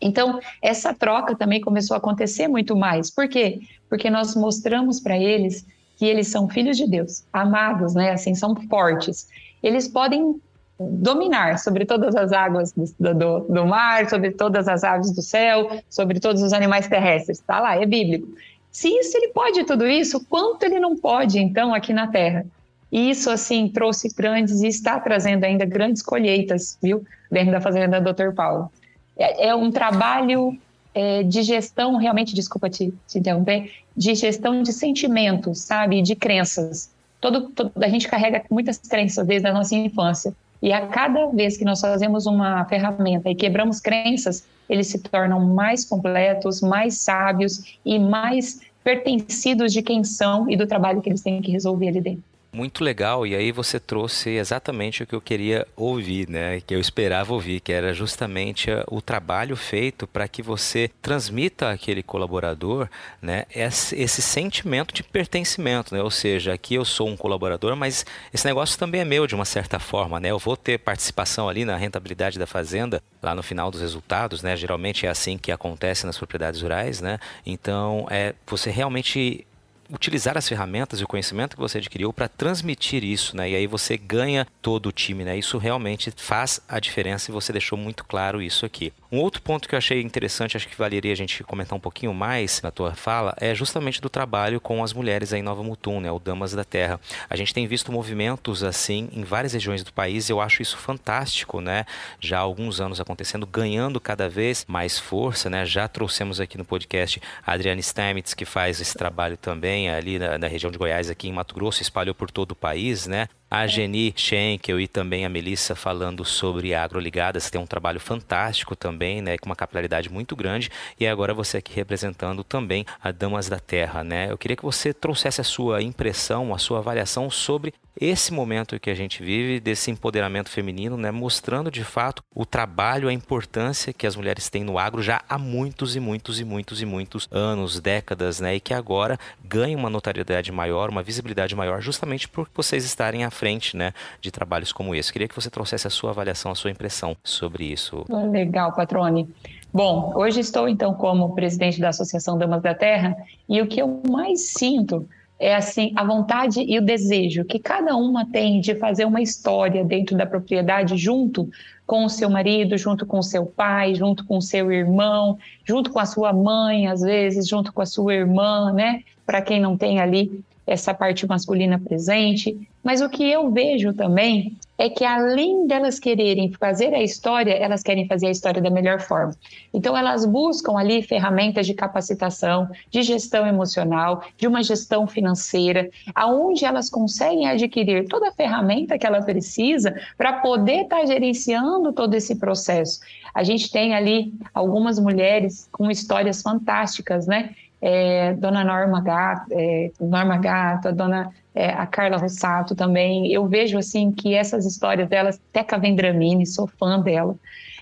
[0.04, 3.10] Então, essa troca também começou a acontecer muito mais.
[3.10, 3.62] Por quê?
[3.90, 5.66] Porque nós mostramos para eles
[5.98, 8.12] que eles são filhos de Deus, amados, né?
[8.12, 9.28] Assim, são fortes.
[9.62, 10.42] Eles podem
[10.78, 15.70] dominar sobre todas as águas do, do, do, mar, sobre todas as aves do céu,
[15.90, 17.40] sobre todos os animais terrestres.
[17.40, 18.28] Está lá, é bíblico.
[18.72, 22.46] Se isso ele pode tudo isso, quanto ele não pode, então, aqui na Terra?
[22.92, 27.06] E isso, assim, trouxe grandes e está trazendo ainda grandes colheitas, viu?
[27.32, 28.34] Dentro da fazenda do Dr.
[28.36, 28.72] Paulo.
[29.18, 30.58] É, é um trabalho
[30.94, 36.92] é, de gestão, realmente, desculpa te, te interromper, de gestão de sentimentos, sabe, de crenças.
[37.20, 40.34] Todo, todo, a gente carrega muitas crenças desde a nossa infância.
[40.62, 45.40] E a cada vez que nós fazemos uma ferramenta e quebramos crenças, eles se tornam
[45.40, 51.22] mais completos, mais sábios e mais pertencidos de quem são e do trabalho que eles
[51.22, 52.33] têm que resolver ali dentro.
[52.54, 56.62] Muito legal, e aí você trouxe exatamente o que eu queria ouvir, né?
[56.62, 62.04] Que eu esperava ouvir, que era justamente o trabalho feito para que você transmita àquele
[62.04, 62.88] colaborador,
[63.20, 66.04] né, esse, esse, sentimento de pertencimento, né?
[66.04, 69.46] Ou seja, aqui eu sou um colaborador, mas esse negócio também é meu de uma
[69.46, 70.30] certa forma, né?
[70.30, 74.56] Eu vou ter participação ali na rentabilidade da fazenda, lá no final dos resultados, né?
[74.56, 77.18] Geralmente é assim que acontece nas propriedades rurais, né?
[77.44, 79.44] Então, é você realmente
[79.92, 83.50] utilizar as ferramentas e o conhecimento que você adquiriu para transmitir isso, né?
[83.50, 85.38] E aí você ganha todo o time, né?
[85.38, 88.94] Isso realmente faz a diferença e você deixou muito claro isso aqui.
[89.12, 92.14] Um outro ponto que eu achei interessante, acho que valeria a gente comentar um pouquinho
[92.14, 96.00] mais na tua fala, é justamente do trabalho com as mulheres aí em Nova Mutum,
[96.00, 96.12] né?
[96.12, 97.00] O Damas da Terra.
[97.30, 101.62] A gente tem visto movimentos assim em várias regiões do país, eu acho isso fantástico,
[101.62, 101.86] né?
[102.20, 105.66] Já há alguns anos acontecendo, ganhando cada vez mais força, né?
[105.66, 110.38] Já trouxemos aqui no podcast a Adriane Stamitz, que faz esse trabalho também ali na,
[110.38, 113.28] na, região de Goiás, aqui em Mato Grosso, espalhou por todo o país, né?
[113.56, 119.22] A Geni Schenkel e também a Melissa falando sobre agroligadas, tem um trabalho fantástico também,
[119.22, 120.72] né, com uma capilaridade muito grande.
[121.00, 124.32] E agora você aqui representando também a Damas da Terra, né?
[124.32, 128.90] Eu queria que você trouxesse a sua impressão, a sua avaliação sobre esse momento que
[128.90, 134.08] a gente vive, desse empoderamento feminino, né, mostrando de fato o trabalho, a importância que
[134.08, 137.80] as mulheres têm no agro já há muitos e muitos e muitos e muitos anos,
[137.80, 142.84] décadas, né, e que agora ganham uma notoriedade maior, uma visibilidade maior, justamente por vocês
[142.84, 145.12] estarem à frente frente, né, de trabalhos como esse.
[145.12, 148.06] Queria que você trouxesse a sua avaliação, a sua impressão sobre isso.
[148.32, 149.28] Legal, Patrone.
[149.74, 153.18] Bom, hoje estou então como presidente da Associação Damas da Terra
[153.50, 155.06] e o que eu mais sinto
[155.38, 159.84] é assim a vontade e o desejo que cada uma tem de fazer uma história
[159.84, 161.50] dentro da propriedade junto
[161.86, 165.92] com o seu marido, junto com o seu pai, junto com o seu irmão, junto
[165.92, 169.02] com a sua mãe, às vezes, junto com a sua irmã, né?
[169.26, 172.58] Para quem não tem ali essa parte masculina presente.
[172.84, 177.82] Mas o que eu vejo também é que além delas quererem fazer a história, elas
[177.82, 179.34] querem fazer a história da melhor forma.
[179.74, 186.66] Então elas buscam ali ferramentas de capacitação, de gestão emocional, de uma gestão financeira, aonde
[186.66, 192.16] elas conseguem adquirir toda a ferramenta que ela precisa para poder estar tá gerenciando todo
[192.16, 193.00] esse processo.
[193.34, 197.56] A gente tem ali algumas mulheres com histórias fantásticas, né?
[197.86, 203.32] É, dona Norma Gato, é, Norma Gato, a dona é, a Carla Rossato também.
[203.32, 207.36] Eu vejo assim que essas histórias delas, Teca Vendramini, sou fã dela.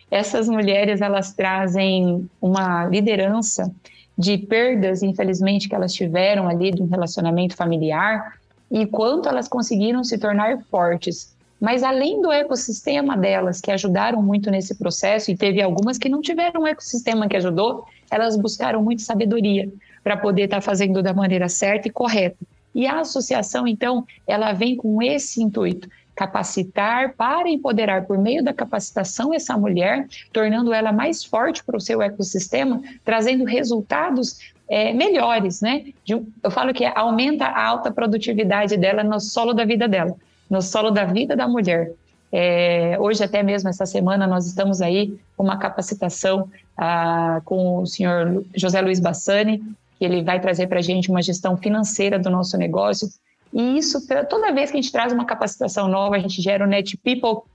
[0.10, 3.72] Essas mulheres elas trazem uma liderança
[4.18, 8.34] de perdas, infelizmente, que elas tiveram ali de um relacionamento familiar
[8.70, 11.34] e quanto elas conseguiram se tornar fortes.
[11.60, 16.20] Mas além do ecossistema delas, que ajudaram muito nesse processo, e teve algumas que não
[16.20, 19.72] tiveram um ecossistema que ajudou, elas buscaram muito sabedoria
[20.04, 22.38] para poder estar tá fazendo da maneira certa e correta.
[22.74, 28.54] E a associação, então, ela vem com esse intuito, capacitar para empoderar por meio da
[28.54, 35.62] capacitação essa mulher, tornando ela mais forte para o seu ecossistema, trazendo resultados é, melhores,
[35.62, 35.86] né?
[36.06, 40.16] De, eu falo que aumenta a alta produtividade dela no solo da vida dela,
[40.50, 41.92] no solo da vida da mulher.
[42.32, 47.86] É, hoje, até mesmo essa semana, nós estamos aí com uma capacitação ah, com o
[47.86, 49.62] senhor José Luiz Bassani,
[50.02, 53.08] que ele vai trazer para a gente uma gestão financeira do nosso negócio.
[53.54, 56.68] E isso, toda vez que a gente traz uma capacitação nova, a gente gera o
[56.68, 57.48] Net People,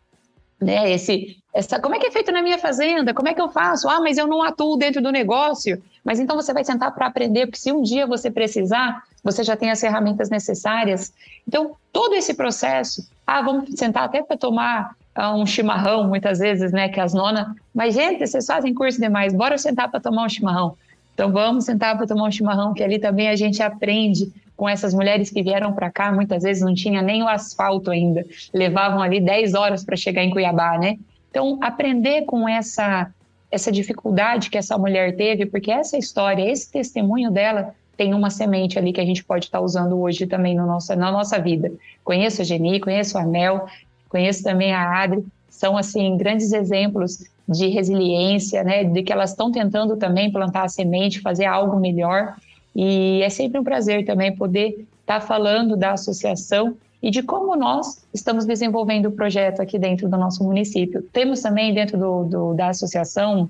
[0.60, 0.92] né?
[0.92, 3.12] Esse, essa, como é que é feito na minha fazenda?
[3.12, 3.88] Como é que eu faço?
[3.88, 5.82] Ah, mas eu não atuo dentro do negócio.
[6.04, 9.56] Mas então você vai sentar para aprender, porque se um dia você precisar, você já
[9.56, 11.12] tem as ferramentas necessárias.
[11.48, 16.70] Então, todo esse processo, ah, vamos sentar até para tomar ah, um chimarrão, muitas vezes,
[16.70, 20.28] né, que as nonas, mas gente, vocês fazem curso demais, bora sentar para tomar um
[20.28, 20.76] chimarrão.
[21.16, 24.92] Então vamos sentar para tomar um chimarrão, que ali também a gente aprende com essas
[24.92, 29.18] mulheres que vieram para cá, muitas vezes não tinha nem o asfalto ainda, levavam ali
[29.18, 30.98] 10 horas para chegar em Cuiabá, né?
[31.30, 33.10] Então aprender com essa
[33.50, 38.78] essa dificuldade que essa mulher teve, porque essa história, esse testemunho dela tem uma semente
[38.78, 41.72] ali que a gente pode estar tá usando hoje também no nosso, na nossa vida.
[42.04, 43.66] Conheço a Geni, conheço a Mel,
[44.10, 45.24] conheço também a Adri,
[45.56, 50.68] são assim grandes exemplos de resiliência, né, de que elas estão tentando também plantar a
[50.68, 52.36] semente, fazer algo melhor.
[52.74, 57.56] E é sempre um prazer também poder estar tá falando da associação e de como
[57.56, 61.00] nós estamos desenvolvendo o projeto aqui dentro do nosso município.
[61.10, 63.48] Temos também dentro do, do da associação,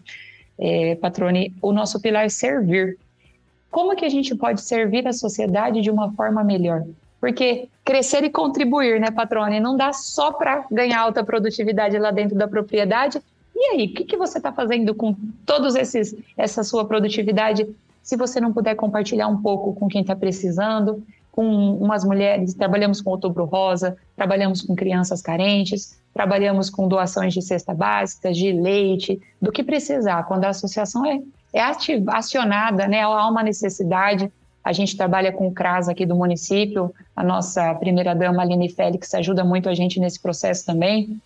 [0.56, 2.96] é, Patrone, o nosso pilar servir.
[3.68, 6.84] Como que a gente pode servir a sociedade de uma forma melhor?
[7.20, 9.60] Porque crescer e contribuir, né, Patrone?
[9.60, 13.20] Não dá só para ganhar alta produtividade lá dentro da propriedade,
[13.56, 17.66] e aí, o que, que você está fazendo com todos esses essa sua produtividade?
[18.02, 21.02] Se você não puder compartilhar um pouco com quem está precisando,
[21.32, 27.40] com umas mulheres, trabalhamos com Outubro Rosa, trabalhamos com crianças carentes, trabalhamos com doações de
[27.40, 30.24] cesta básica, de leite, do que precisar.
[30.24, 31.20] Quando a associação é,
[31.54, 31.62] é
[32.08, 34.30] acionada, né, há uma necessidade,
[34.66, 39.44] a gente trabalha com o CRAS aqui do município, a nossa primeira-dama, Aline Félix, ajuda
[39.44, 41.20] muito a gente nesse processo também.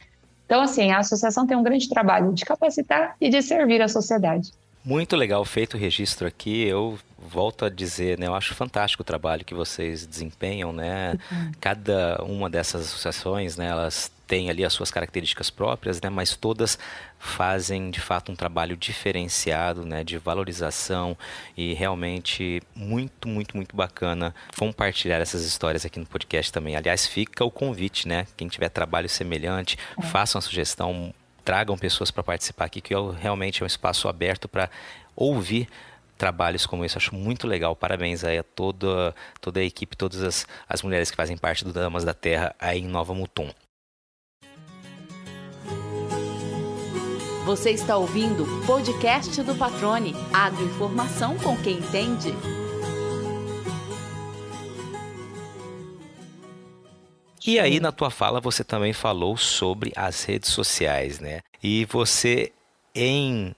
[0.44, 4.50] Então, assim, a associação tem um grande trabalho de capacitar e de servir a sociedade.
[4.84, 6.66] Muito legal feito o registro aqui.
[6.66, 11.18] Eu volto a dizer, né, eu acho fantástico o trabalho que vocês desempenham, né?
[11.32, 11.52] Uhum.
[11.58, 16.78] Cada uma dessas associações, né, elas têm ali as suas características próprias, né, mas todas
[17.18, 21.18] fazem de fato um trabalho diferenciado, né, de valorização
[21.56, 26.76] e realmente muito, muito, muito bacana compartilhar essas histórias aqui no podcast também.
[26.76, 28.24] Aliás, fica o convite, né?
[28.36, 30.02] Quem tiver trabalho semelhante, é.
[30.02, 31.12] façam a sugestão,
[31.44, 34.70] tragam pessoas para participar aqui, que eu, realmente é um espaço aberto para
[35.16, 35.68] ouvir
[36.16, 36.96] trabalhos como esse.
[36.96, 37.74] Acho muito legal.
[37.74, 41.72] Parabéns aí a toda, toda a equipe, todas as, as mulheres que fazem parte do
[41.72, 43.50] Damas da Terra aí em Nova Mutum.
[47.44, 50.14] Você está ouvindo o podcast do Patrone.
[50.32, 52.34] Agroinformação com quem entende.
[57.46, 61.40] E aí, na tua fala, você também falou sobre as redes sociais, né?
[61.62, 62.52] E você,
[62.94, 63.54] em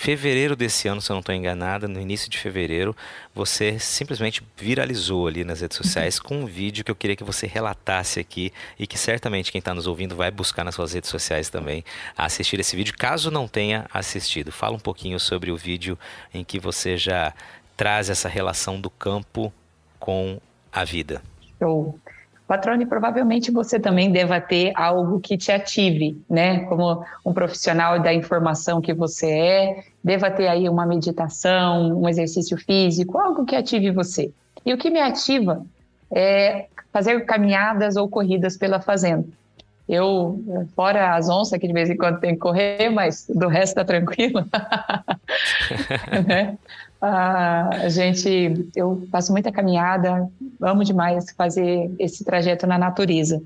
[0.00, 2.96] fevereiro desse ano, se eu não estou enganada, no início de fevereiro,
[3.34, 7.46] você simplesmente viralizou ali nas redes sociais com um vídeo que eu queria que você
[7.46, 11.50] relatasse aqui e que certamente quem está nos ouvindo vai buscar nas suas redes sociais
[11.50, 11.84] também
[12.16, 14.50] assistir esse vídeo, caso não tenha assistido.
[14.50, 15.98] Fala um pouquinho sobre o vídeo
[16.32, 17.34] em que você já
[17.76, 19.52] traz essa relação do campo
[19.98, 20.40] com
[20.72, 21.20] a vida.
[21.58, 22.00] Show.
[22.50, 26.64] Patrone, provavelmente você também deva ter algo que te ative, né?
[26.64, 32.58] Como um profissional da informação que você é, deva ter aí uma meditação, um exercício
[32.58, 34.32] físico, algo que ative você.
[34.66, 35.64] E o que me ativa
[36.10, 39.28] é fazer caminhadas ou corridas pela fazenda.
[39.88, 40.42] Eu,
[40.74, 43.84] fora as onças, que de vez em quando tem que correr, mas do resto tá
[43.84, 44.44] tranquilo.
[46.26, 46.58] né?
[47.00, 50.28] Ah, a gente, eu faço muita caminhada,
[50.60, 53.42] amo demais fazer esse trajeto na natureza.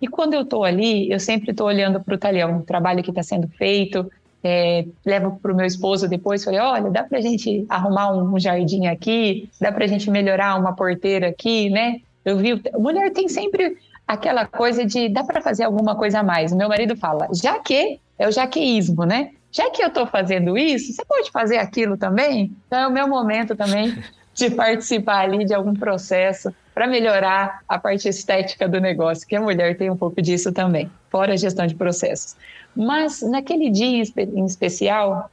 [0.00, 3.10] E quando eu estou ali, eu sempre estou olhando para o talhão, o trabalho que
[3.10, 4.10] está sendo feito,
[4.42, 8.38] é, levo para o meu esposo depois, falei, olha, dá para a gente arrumar um,
[8.38, 12.00] jardim aqui, dá para a gente melhorar uma porteira aqui, né?
[12.24, 13.76] Eu vi, mulher tem sempre
[14.06, 16.52] aquela coisa de, dá para fazer alguma coisa a mais.
[16.52, 19.30] Meu marido fala, já que, é o jaqueísmo, né?
[19.52, 22.56] Já que eu estou fazendo isso, você pode fazer aquilo também?
[22.66, 23.94] Então é o meu momento também
[24.34, 29.40] de participar ali de algum processo para melhorar a parte estética do negócio, que a
[29.42, 32.34] mulher tem um pouco disso também, fora a gestão de processos.
[32.74, 35.30] Mas naquele dia em especial,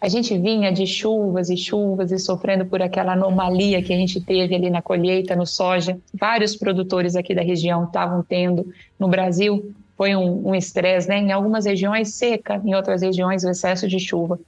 [0.00, 4.20] a gente vinha de chuvas e chuvas e sofrendo por aquela anomalia que a gente
[4.20, 5.96] teve ali na colheita, no soja.
[6.12, 8.66] Vários produtores aqui da região estavam tendo
[8.98, 11.18] no Brasil foi um estresse, né?
[11.18, 14.40] Em algumas regiões seca, em outras regiões o excesso de chuva.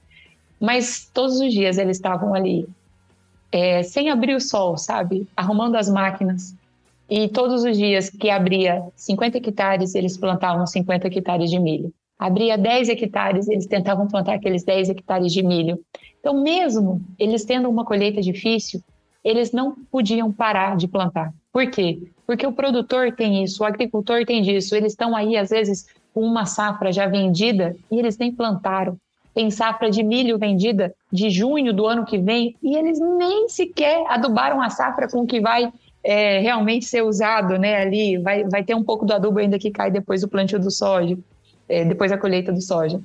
[0.59, 2.67] Mas todos os dias eles estavam ali,
[3.51, 5.27] é, sem abrir o sol, sabe?
[5.37, 6.55] Arrumando as máquinas.
[7.07, 11.93] E todos os dias que abria 50 hectares, eles plantavam 50 hectares de milho.
[12.17, 15.79] Abria 10 hectares, eles tentavam plantar aqueles 10 hectares de milho.
[16.19, 18.81] Então, mesmo eles tendo uma colheita difícil,
[19.23, 21.31] eles não podiam parar de plantar.
[21.53, 21.99] Por quê?
[22.25, 24.75] Porque o produtor tem isso, o agricultor tem disso.
[24.75, 28.97] Eles estão aí, às vezes, com uma safra já vendida e eles nem plantaram.
[29.35, 34.03] Tem safra de milho vendida de junho do ano que vem e eles nem sequer
[34.07, 35.71] adubaram a safra com o que vai
[36.03, 37.81] é, realmente ser usado, né?
[37.81, 40.71] Ali vai, vai ter um pouco do adubo ainda que cai depois do plantio do
[40.71, 41.17] soja,
[41.69, 42.99] é, depois da colheita do soja.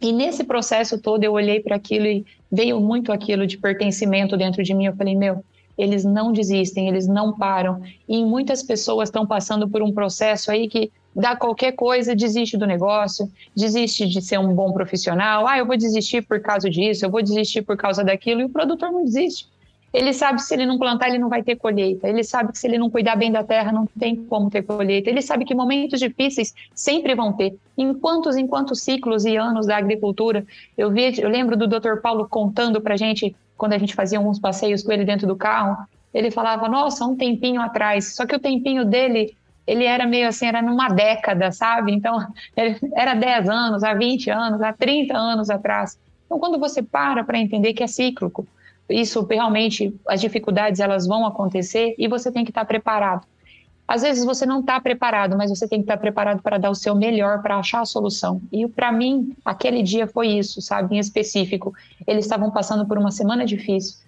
[0.00, 4.62] E nesse processo todo eu olhei para aquilo e veio muito aquilo de pertencimento dentro
[4.62, 4.86] de mim.
[4.86, 5.44] Eu falei, meu,
[5.80, 7.82] eles não desistem, eles não param.
[8.08, 12.66] E muitas pessoas estão passando por um processo aí que dá qualquer coisa, desiste do
[12.66, 15.46] negócio, desiste de ser um bom profissional.
[15.46, 18.40] Ah, eu vou desistir por causa disso, eu vou desistir por causa daquilo.
[18.40, 19.48] E o produtor não desiste.
[19.92, 22.08] Ele sabe que se ele não plantar, ele não vai ter colheita.
[22.08, 25.10] Ele sabe que se ele não cuidar bem da terra, não tem como ter colheita.
[25.10, 27.56] Ele sabe que momentos difíceis sempre vão ter.
[27.76, 30.46] Em quantos, em quantos ciclos e anos da agricultura,
[30.78, 31.96] eu vi, eu lembro do Dr.
[32.00, 35.76] Paulo contando para gente quando a gente fazia alguns passeios com ele dentro do carro,
[36.14, 38.14] ele falava, nossa, um tempinho atrás.
[38.14, 41.92] Só que o tempinho dele, ele era meio assim, era numa década, sabe?
[41.92, 42.26] Então,
[42.96, 45.98] era 10 anos, há 20 anos, há 30 anos atrás.
[46.24, 48.48] Então, quando você para para entender que é cíclico,
[48.88, 53.26] isso realmente, as dificuldades elas vão acontecer e você tem que estar preparado.
[53.90, 56.76] Às vezes você não está preparado, mas você tem que estar preparado para dar o
[56.76, 58.40] seu melhor para achar a solução.
[58.52, 61.74] E para mim, aquele dia foi isso, sabe, em específico.
[62.06, 63.98] Eles estavam passando por uma semana difícil.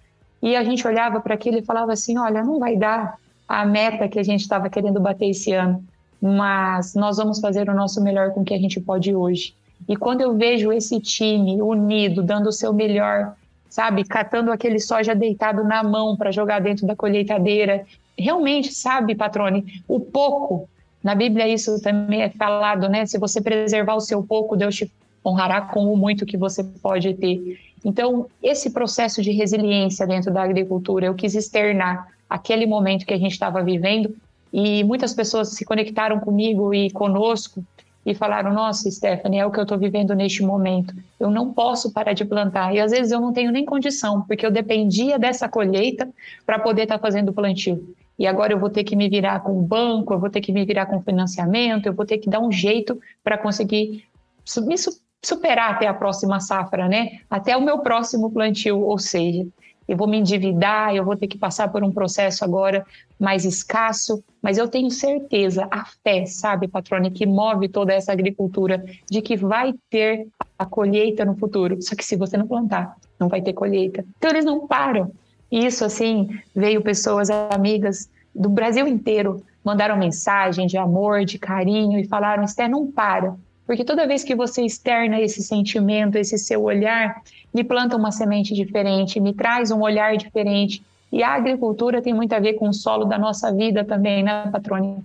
[0.41, 4.07] E a gente olhava para aquilo e falava assim: olha, não vai dar a meta
[4.07, 5.83] que a gente estava querendo bater esse ano,
[6.21, 9.53] mas nós vamos fazer o nosso melhor com o que a gente pode hoje.
[9.85, 13.35] E quando eu vejo esse time unido, dando o seu melhor,
[13.69, 17.85] sabe, catando aquele soja deitado na mão para jogar dentro da colheitadeira
[18.17, 20.69] realmente sabe, patrone, o pouco.
[21.03, 23.05] Na Bíblia isso também é falado, né?
[23.05, 24.91] Se você preservar o seu pouco, Deus te
[25.25, 27.59] honrará com o muito que você pode ter.
[27.83, 33.17] Então, esse processo de resiliência dentro da agricultura, eu quis externar aquele momento que a
[33.17, 34.15] gente estava vivendo
[34.51, 37.63] e muitas pessoas se conectaram comigo e conosco
[38.05, 40.93] e falaram: Nossa, Stephanie, é o que eu estou vivendo neste momento.
[41.19, 42.73] Eu não posso parar de plantar.
[42.73, 46.07] E às vezes eu não tenho nem condição, porque eu dependia dessa colheita
[46.45, 49.39] para poder estar tá fazendo o plantio e agora eu vou ter que me virar
[49.41, 52.29] com o banco, eu vou ter que me virar com financiamento, eu vou ter que
[52.29, 54.05] dar um jeito para conseguir
[54.65, 54.75] me
[55.23, 57.19] superar até a próxima safra, né?
[57.29, 59.47] Até o meu próximo plantio, ou seja,
[59.87, 62.85] eu vou me endividar, eu vou ter que passar por um processo agora
[63.19, 68.83] mais escasso, mas eu tenho certeza, a fé, sabe, patrone, que move toda essa agricultura,
[69.09, 71.81] de que vai ter a colheita no futuro.
[71.81, 74.05] Só que se você não plantar, não vai ter colheita.
[74.17, 75.11] Então eles não param.
[75.53, 82.07] Isso, assim, veio pessoas amigas do Brasil inteiro, mandaram mensagem de amor, de carinho e
[82.07, 83.35] falaram: Esther, não para.
[83.63, 87.21] Porque toda vez que você externa esse sentimento, esse seu olhar,
[87.53, 90.83] me planta uma semente diferente, me traz um olhar diferente.
[91.11, 94.49] E a agricultura tem muito a ver com o solo da nossa vida também, né,
[94.51, 95.03] Patrônia?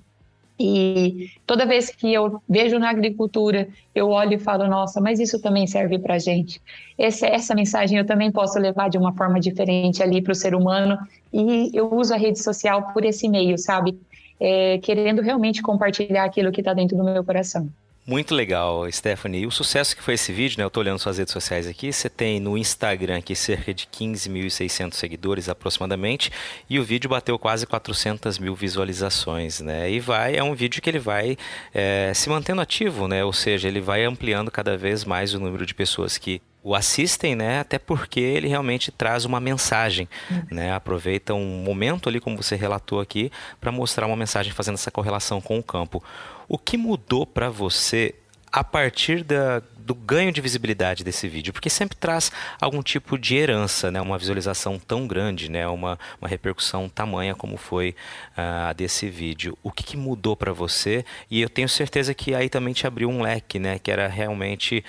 [0.58, 5.40] E toda vez que eu vejo na agricultura, eu olho e falo, nossa, mas isso
[5.40, 6.60] também serve para a gente.
[6.98, 10.54] Essa, essa mensagem eu também posso levar de uma forma diferente ali para o ser
[10.54, 10.98] humano.
[11.32, 13.96] E eu uso a rede social por esse meio, sabe?
[14.40, 17.68] É, querendo realmente compartilhar aquilo que está dentro do meu coração.
[18.08, 19.42] Muito legal, Stephanie.
[19.42, 20.64] E o sucesso que foi esse vídeo, né?
[20.64, 21.92] Eu tô olhando suas redes sociais aqui.
[21.92, 26.32] Você tem no Instagram aqui cerca de 15.600 seguidores aproximadamente.
[26.70, 29.90] E o vídeo bateu quase 400 mil visualizações, né?
[29.90, 31.36] E vai, é um vídeo que ele vai
[31.74, 33.22] é, se mantendo ativo, né?
[33.22, 37.34] Ou seja, ele vai ampliando cada vez mais o número de pessoas que o assistem,
[37.34, 37.60] né?
[37.60, 40.42] Até porque ele realmente traz uma mensagem, uhum.
[40.50, 40.74] né?
[40.74, 45.40] Aproveita um momento ali, como você relatou aqui, para mostrar uma mensagem fazendo essa correlação
[45.40, 46.04] com o campo.
[46.46, 48.14] O que mudou para você
[48.52, 51.54] a partir da, do ganho de visibilidade desse vídeo?
[51.54, 53.98] Porque sempre traz algum tipo de herança, né?
[53.98, 55.66] uma visualização tão grande, né?
[55.66, 57.96] uma, uma repercussão tamanha como foi
[58.36, 59.56] a uh, desse vídeo.
[59.62, 61.02] O que, que mudou para você?
[61.30, 63.78] E eu tenho certeza que aí também te abriu um leque, né?
[63.78, 64.84] que era realmente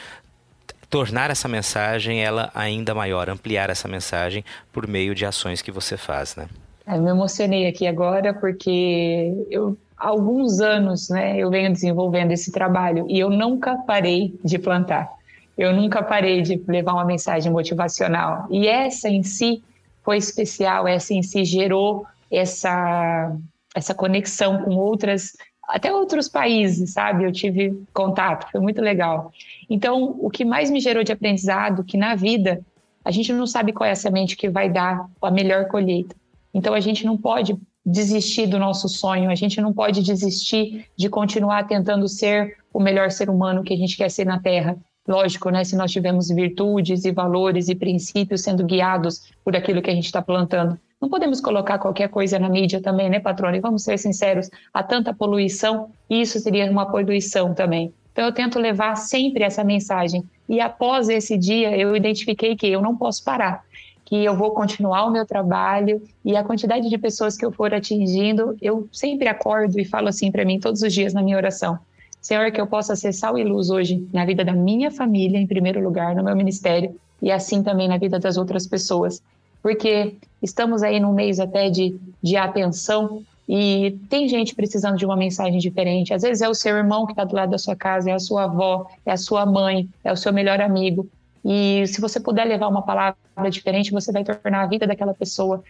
[0.90, 5.96] tornar essa mensagem ela ainda maior, ampliar essa mensagem por meio de ações que você
[5.96, 6.36] faz.
[6.36, 6.48] Né?
[6.88, 12.52] Eu me emocionei aqui agora porque eu há alguns anos, né, eu venho desenvolvendo esse
[12.52, 15.10] trabalho e eu nunca parei de plantar.
[15.58, 18.48] Eu nunca parei de levar uma mensagem motivacional.
[18.50, 19.62] E essa em si
[20.04, 23.36] foi especial, essa em si gerou essa
[23.76, 25.34] essa conexão com outras
[25.70, 27.24] até outros países, sabe?
[27.24, 29.32] Eu tive contato, foi muito legal.
[29.70, 32.60] Então, o que mais me gerou de aprendizado, que na vida
[33.06, 36.16] a gente não sabe qual é a semente que vai dar a melhor colheita.
[36.54, 37.56] Então, a gente não pode
[37.86, 43.12] desistir do nosso sonho, a gente não pode desistir de continuar tentando ser o melhor
[43.12, 44.76] ser humano que a gente quer ser na Terra.
[45.08, 45.64] Lógico, né?
[45.64, 50.06] Se nós tivermos virtudes e valores e princípios sendo guiados por aquilo que a gente
[50.06, 50.80] está plantando.
[51.02, 53.56] Não podemos colocar qualquer coisa na mídia também, né, patrona?
[53.56, 57.94] E vamos ser sinceros, há tanta poluição e isso seria uma poluição também.
[58.12, 60.24] Então eu tento levar sempre essa mensagem.
[60.48, 63.64] E após esse dia, eu identifiquei que eu não posso parar
[64.10, 67.72] que eu vou continuar o meu trabalho e a quantidade de pessoas que eu for
[67.76, 71.78] atingindo, eu sempre acordo e falo assim para mim todos os dias na minha oração:
[72.20, 75.46] Senhor, que eu possa ser sal e luz hoje na vida da minha família, em
[75.46, 79.22] primeiro lugar, no meu ministério, e assim também na vida das outras pessoas.
[79.62, 85.18] Porque estamos aí num mês até de, de atenção e tem gente precisando de uma
[85.18, 86.14] mensagem diferente.
[86.14, 88.20] Às vezes é o seu irmão que está do lado da sua casa, é a
[88.20, 91.08] sua avó, é a sua mãe, é o seu melhor amigo.
[91.44, 93.18] E se você puder levar uma palavra
[93.50, 95.64] diferente, você vai tornar a vida daquela pessoa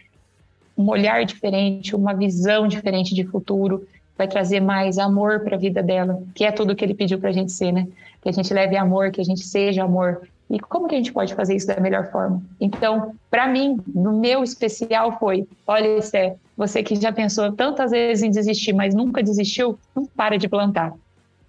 [0.78, 3.86] um olhar diferente, uma visão diferente de futuro,
[4.18, 7.30] vai trazer mais amor para a vida dela, que é tudo que ele pediu para
[7.30, 7.86] a gente ser, né?
[8.22, 10.22] Que a gente leve amor, que a gente seja amor.
[10.50, 12.42] E como que a gente pode fazer isso da melhor forma?
[12.60, 18.24] Então, para mim, no meu especial foi, olha, Esther, você que já pensou tantas vezes
[18.24, 20.94] em desistir, mas nunca desistiu, não para de plantar.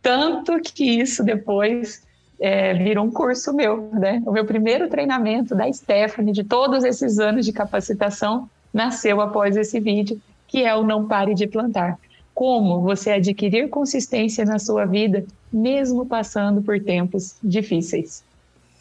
[0.02, 2.02] Tanto que isso depois
[2.38, 4.22] é, virou um curso meu, né?
[4.26, 9.80] O meu primeiro treinamento da Stephanie, de todos esses anos de capacitação, nasceu após esse
[9.80, 11.98] vídeo, que é o Não Pare de Plantar.
[12.34, 18.22] Como você adquirir consistência na sua vida, mesmo passando por tempos difíceis.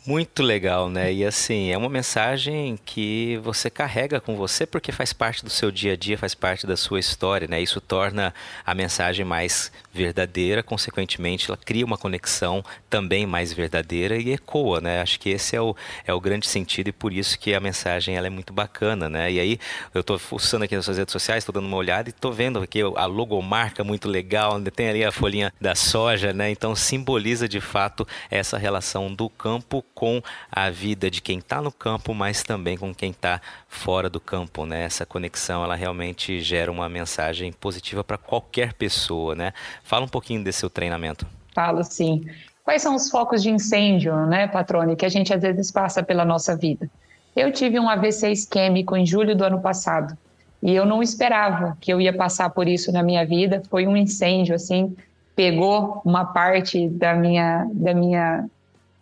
[0.06, 1.14] Muito legal, né?
[1.14, 5.70] E assim, é uma mensagem que você carrega com você porque faz parte do seu
[5.70, 7.62] dia a dia, faz parte da sua história, né?
[7.62, 8.34] Isso torna
[8.66, 15.02] a mensagem mais verdadeira, consequentemente, ela cria uma conexão também mais verdadeira e ecoa, né?
[15.02, 15.76] Acho que esse é o,
[16.06, 19.32] é o grande sentido e por isso que a mensagem ela é muito bacana, né?
[19.32, 19.60] E aí,
[19.94, 22.60] eu estou fuçando aqui nas suas redes sociais, estou dando uma olhada e estou vendo
[22.60, 26.50] aqui a logomarca muito legal, tem ali a folhinha da soja, né?
[26.50, 31.74] Então, simboliza de fato essa relação do campo com a vida de quem está no
[31.74, 34.86] campo, mas também com quem está fora do campo, né?
[34.86, 39.52] Essa conexão, ela realmente gera uma mensagem positiva para qualquer pessoa, né?
[39.84, 41.28] Fala um pouquinho desse seu treinamento.
[41.54, 42.26] Falo sim.
[42.64, 46.24] Quais são os focos de incêndio, né, Patrone, que a gente às vezes passa pela
[46.24, 46.90] nossa vida?
[47.36, 50.18] Eu tive um AVC isquêmico em julho do ano passado
[50.64, 53.62] e eu não esperava que eu ia passar por isso na minha vida.
[53.70, 54.96] Foi um incêndio, assim,
[55.36, 58.50] pegou uma parte da minha, da minha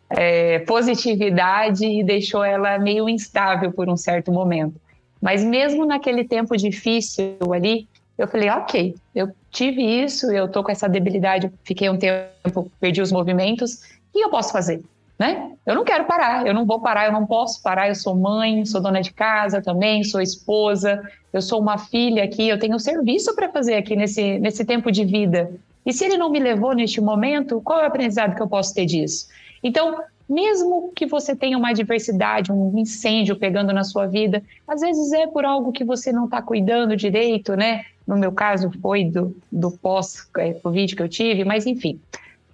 [0.09, 4.75] é, positividade e deixou ela meio instável por um certo momento.
[5.21, 7.87] Mas mesmo naquele tempo difícil ali,
[8.17, 13.01] eu falei, ok, eu tive isso, eu tô com essa debilidade, fiquei um tempo, perdi
[13.01, 13.75] os movimentos,
[14.09, 14.83] o que eu posso fazer?
[15.19, 15.51] Né?
[15.65, 17.87] Eu não quero parar, eu não vou parar, eu não posso parar.
[17.87, 21.01] Eu sou mãe, sou dona de casa também, sou esposa,
[21.33, 25.03] eu sou uma filha aqui, eu tenho serviço para fazer aqui nesse, nesse tempo de
[25.03, 25.51] vida.
[25.83, 28.75] E se ele não me levou neste momento, qual é o aprendizado que eu posso
[28.75, 29.27] ter disso?
[29.67, 35.11] Então, mesmo que você tenha uma adversidade, um incêndio pegando na sua vida, às vezes
[35.11, 37.83] é por algo que você não está cuidando direito, né?
[38.07, 41.99] No meu caso, foi do, do pós-Covid que eu tive, mas enfim.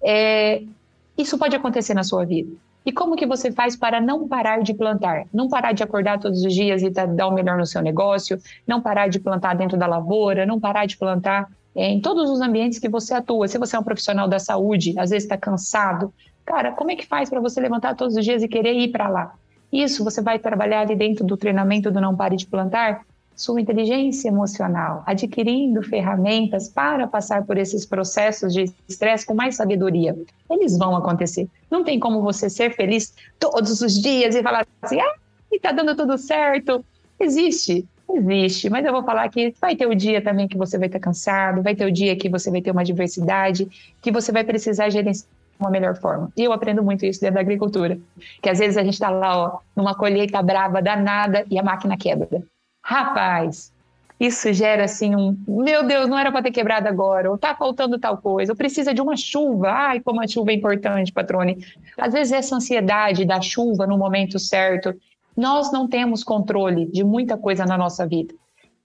[0.02, 0.64] É,
[1.16, 2.52] isso pode acontecer na sua vida.
[2.84, 5.24] E como que você faz para não parar de plantar?
[5.32, 8.80] Não parar de acordar todos os dias e dar o melhor no seu negócio, não
[8.80, 12.80] parar de plantar dentro da lavoura, não parar de plantar é, em todos os ambientes
[12.80, 13.46] que você atua.
[13.46, 16.12] Se você é um profissional da saúde, às vezes está cansado,
[16.44, 19.08] cara, como é que faz para você levantar todos os dias e querer ir para
[19.08, 19.34] lá?
[19.72, 24.28] Isso você vai trabalhar ali dentro do treinamento do Não Pare de Plantar, sua inteligência
[24.28, 30.16] emocional, adquirindo ferramentas para passar por esses processos de estresse com mais sabedoria.
[30.48, 31.48] Eles vão acontecer.
[31.68, 35.14] Não tem como você ser feliz todos os dias e falar assim, ah,
[35.50, 36.84] está dando tudo certo.
[37.18, 40.86] Existe, existe, mas eu vou falar que vai ter o dia também que você vai
[40.86, 43.68] estar cansado, vai ter o dia que você vai ter uma diversidade,
[44.00, 45.26] que você vai precisar gerenciar
[45.58, 46.30] uma melhor forma.
[46.36, 47.98] E eu aprendo muito isso dentro da agricultura,
[48.42, 51.96] que às vezes a gente está lá, ó, numa colheita brava, danada, e a máquina
[51.96, 52.42] quebra.
[52.82, 53.72] Rapaz,
[54.18, 57.98] isso gera assim um, meu Deus, não era para ter quebrado agora, ou tá faltando
[57.98, 59.70] tal coisa, ou precisa de uma chuva.
[59.70, 61.58] Ai, como a chuva é importante, patrone.
[61.98, 64.94] Às vezes essa ansiedade da chuva no momento certo,
[65.36, 68.34] nós não temos controle de muita coisa na nossa vida.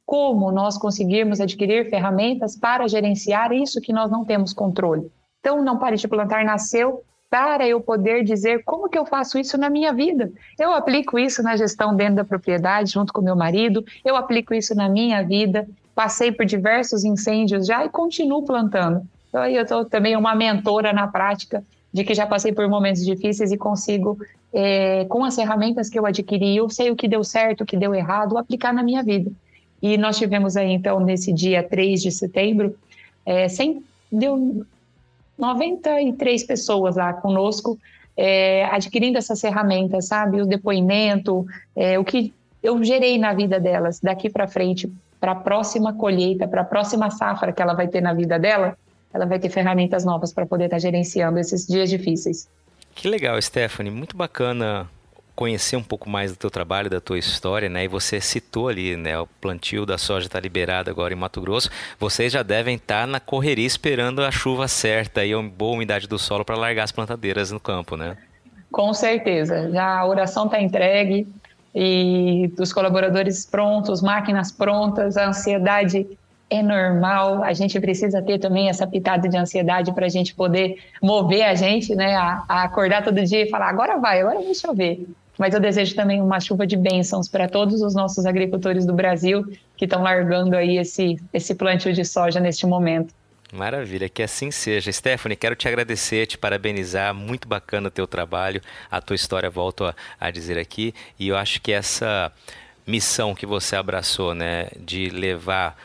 [0.06, 5.12] Como nós conseguirmos adquirir ferramentas para gerenciar isso que nós não temos controle?
[5.40, 9.58] Então, não pare de plantar nasceu para eu poder dizer como que eu faço isso
[9.58, 10.32] na minha vida.
[10.58, 14.74] Eu aplico isso na gestão dentro da propriedade, junto com meu marido, eu aplico isso
[14.74, 19.02] na minha vida, passei por diversos incêndios já e continuo plantando.
[19.30, 21.64] Então, aí eu estou também uma mentora na prática
[21.94, 24.18] de que já passei por momentos difíceis e consigo,
[24.52, 27.78] é, com as ferramentas que eu adquiri, eu sei o que deu certo, o que
[27.78, 29.32] deu errado, aplicar na minha vida.
[29.82, 32.76] E nós tivemos aí, então, nesse dia 3 de setembro,
[33.26, 34.66] é, sem, deu
[35.40, 37.80] 93 pessoas lá conosco,
[38.16, 40.42] é, adquirindo essas ferramentas, sabe?
[40.42, 45.36] O depoimento, é, o que eu gerei na vida delas daqui para frente, para a
[45.36, 48.78] próxima colheita, para a próxima safra que ela vai ter na vida dela,
[49.14, 52.48] ela vai ter ferramentas novas para poder estar tá gerenciando esses dias difíceis.
[52.94, 53.92] Que legal, Stephanie.
[53.92, 54.90] Muito bacana
[55.40, 57.86] conhecer um pouco mais do teu trabalho, da tua história, né?
[57.86, 59.18] E você citou ali, né?
[59.18, 61.70] O plantio da soja está liberado agora em Mato Grosso.
[61.98, 66.10] Vocês já devem estar tá na correria esperando a chuva certa e a boa umidade
[66.10, 68.18] do solo para largar as plantadeiras no campo, né?
[68.70, 69.72] Com certeza.
[69.72, 71.26] Já a oração está entregue
[71.74, 76.06] e os colaboradores prontos, máquinas prontas, a ansiedade
[76.50, 77.46] é normal.
[77.46, 81.56] A gente precisa ter também essa pitada de ansiedade para a gente poder mover a
[81.56, 82.14] gente, né?
[82.18, 85.08] A, a, acordar todo dia e falar: agora vai, agora deixa eu ver.
[85.40, 89.46] Mas eu desejo também uma chuva de bênçãos para todos os nossos agricultores do Brasil
[89.78, 93.14] que estão largando aí esse, esse plantio de soja neste momento.
[93.54, 94.92] Maravilha, que assim seja.
[94.92, 98.62] Stephanie, quero te agradecer, te parabenizar, muito bacana o teu trabalho,
[98.92, 102.32] a tua história, volto a, a dizer aqui, e eu acho que essa
[102.86, 105.78] missão que você abraçou, né, de levar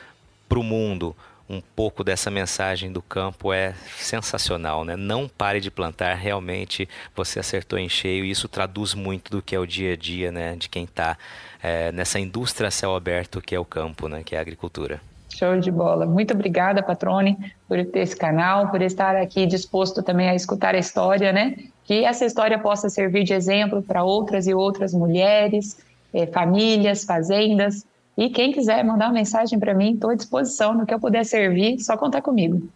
[0.48, 1.16] para o mundo
[1.48, 4.96] um pouco dessa mensagem do campo é sensacional, né?
[4.96, 9.54] Não pare de plantar, realmente você acertou em cheio e isso traduz muito do que
[9.54, 10.56] é o dia a dia, né?
[10.56, 11.16] De quem está
[11.62, 14.22] é, nessa indústria céu aberto que é o campo, né?
[14.24, 15.00] Que é a agricultura.
[15.28, 16.06] Show de bola.
[16.06, 17.36] Muito obrigada, Patrone,
[17.68, 21.56] por ter esse canal, por estar aqui disposto também a escutar a história, né?
[21.84, 25.76] Que essa história possa servir de exemplo para outras e outras mulheres,
[26.14, 27.84] eh, famílias, fazendas,
[28.16, 31.24] e quem quiser mandar uma mensagem para mim, estou à disposição no que eu puder
[31.24, 32.68] servir, só contar comigo.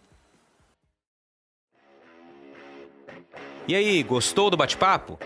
[3.67, 5.19] E aí, gostou do bate-papo?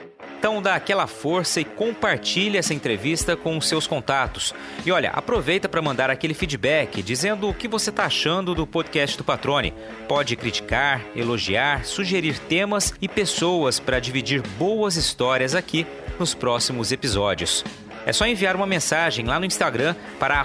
[0.43, 4.53] Então dá aquela força e compartilhe essa entrevista com os seus contatos.
[4.86, 9.18] E olha, aproveita para mandar aquele feedback dizendo o que você está achando do podcast
[9.18, 9.74] do Patrone.
[10.05, 15.88] Pode criticar, elogiar, sugerir temas e pessoas para dividir boas histórias aqui
[16.20, 17.64] nos próximos episódios.
[18.06, 20.41] É só enviar uma mensagem lá no Instagram para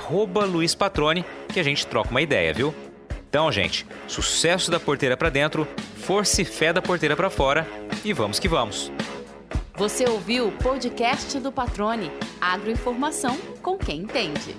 [0.46, 2.74] @luispatrone que a gente troca uma ideia, viu?
[3.28, 7.66] Então, gente, sucesso da porteira para dentro, força e fé da porteira para fora
[8.04, 8.90] e vamos que vamos.
[9.76, 14.56] Você ouviu o podcast do Patrone, agroinformação com quem entende.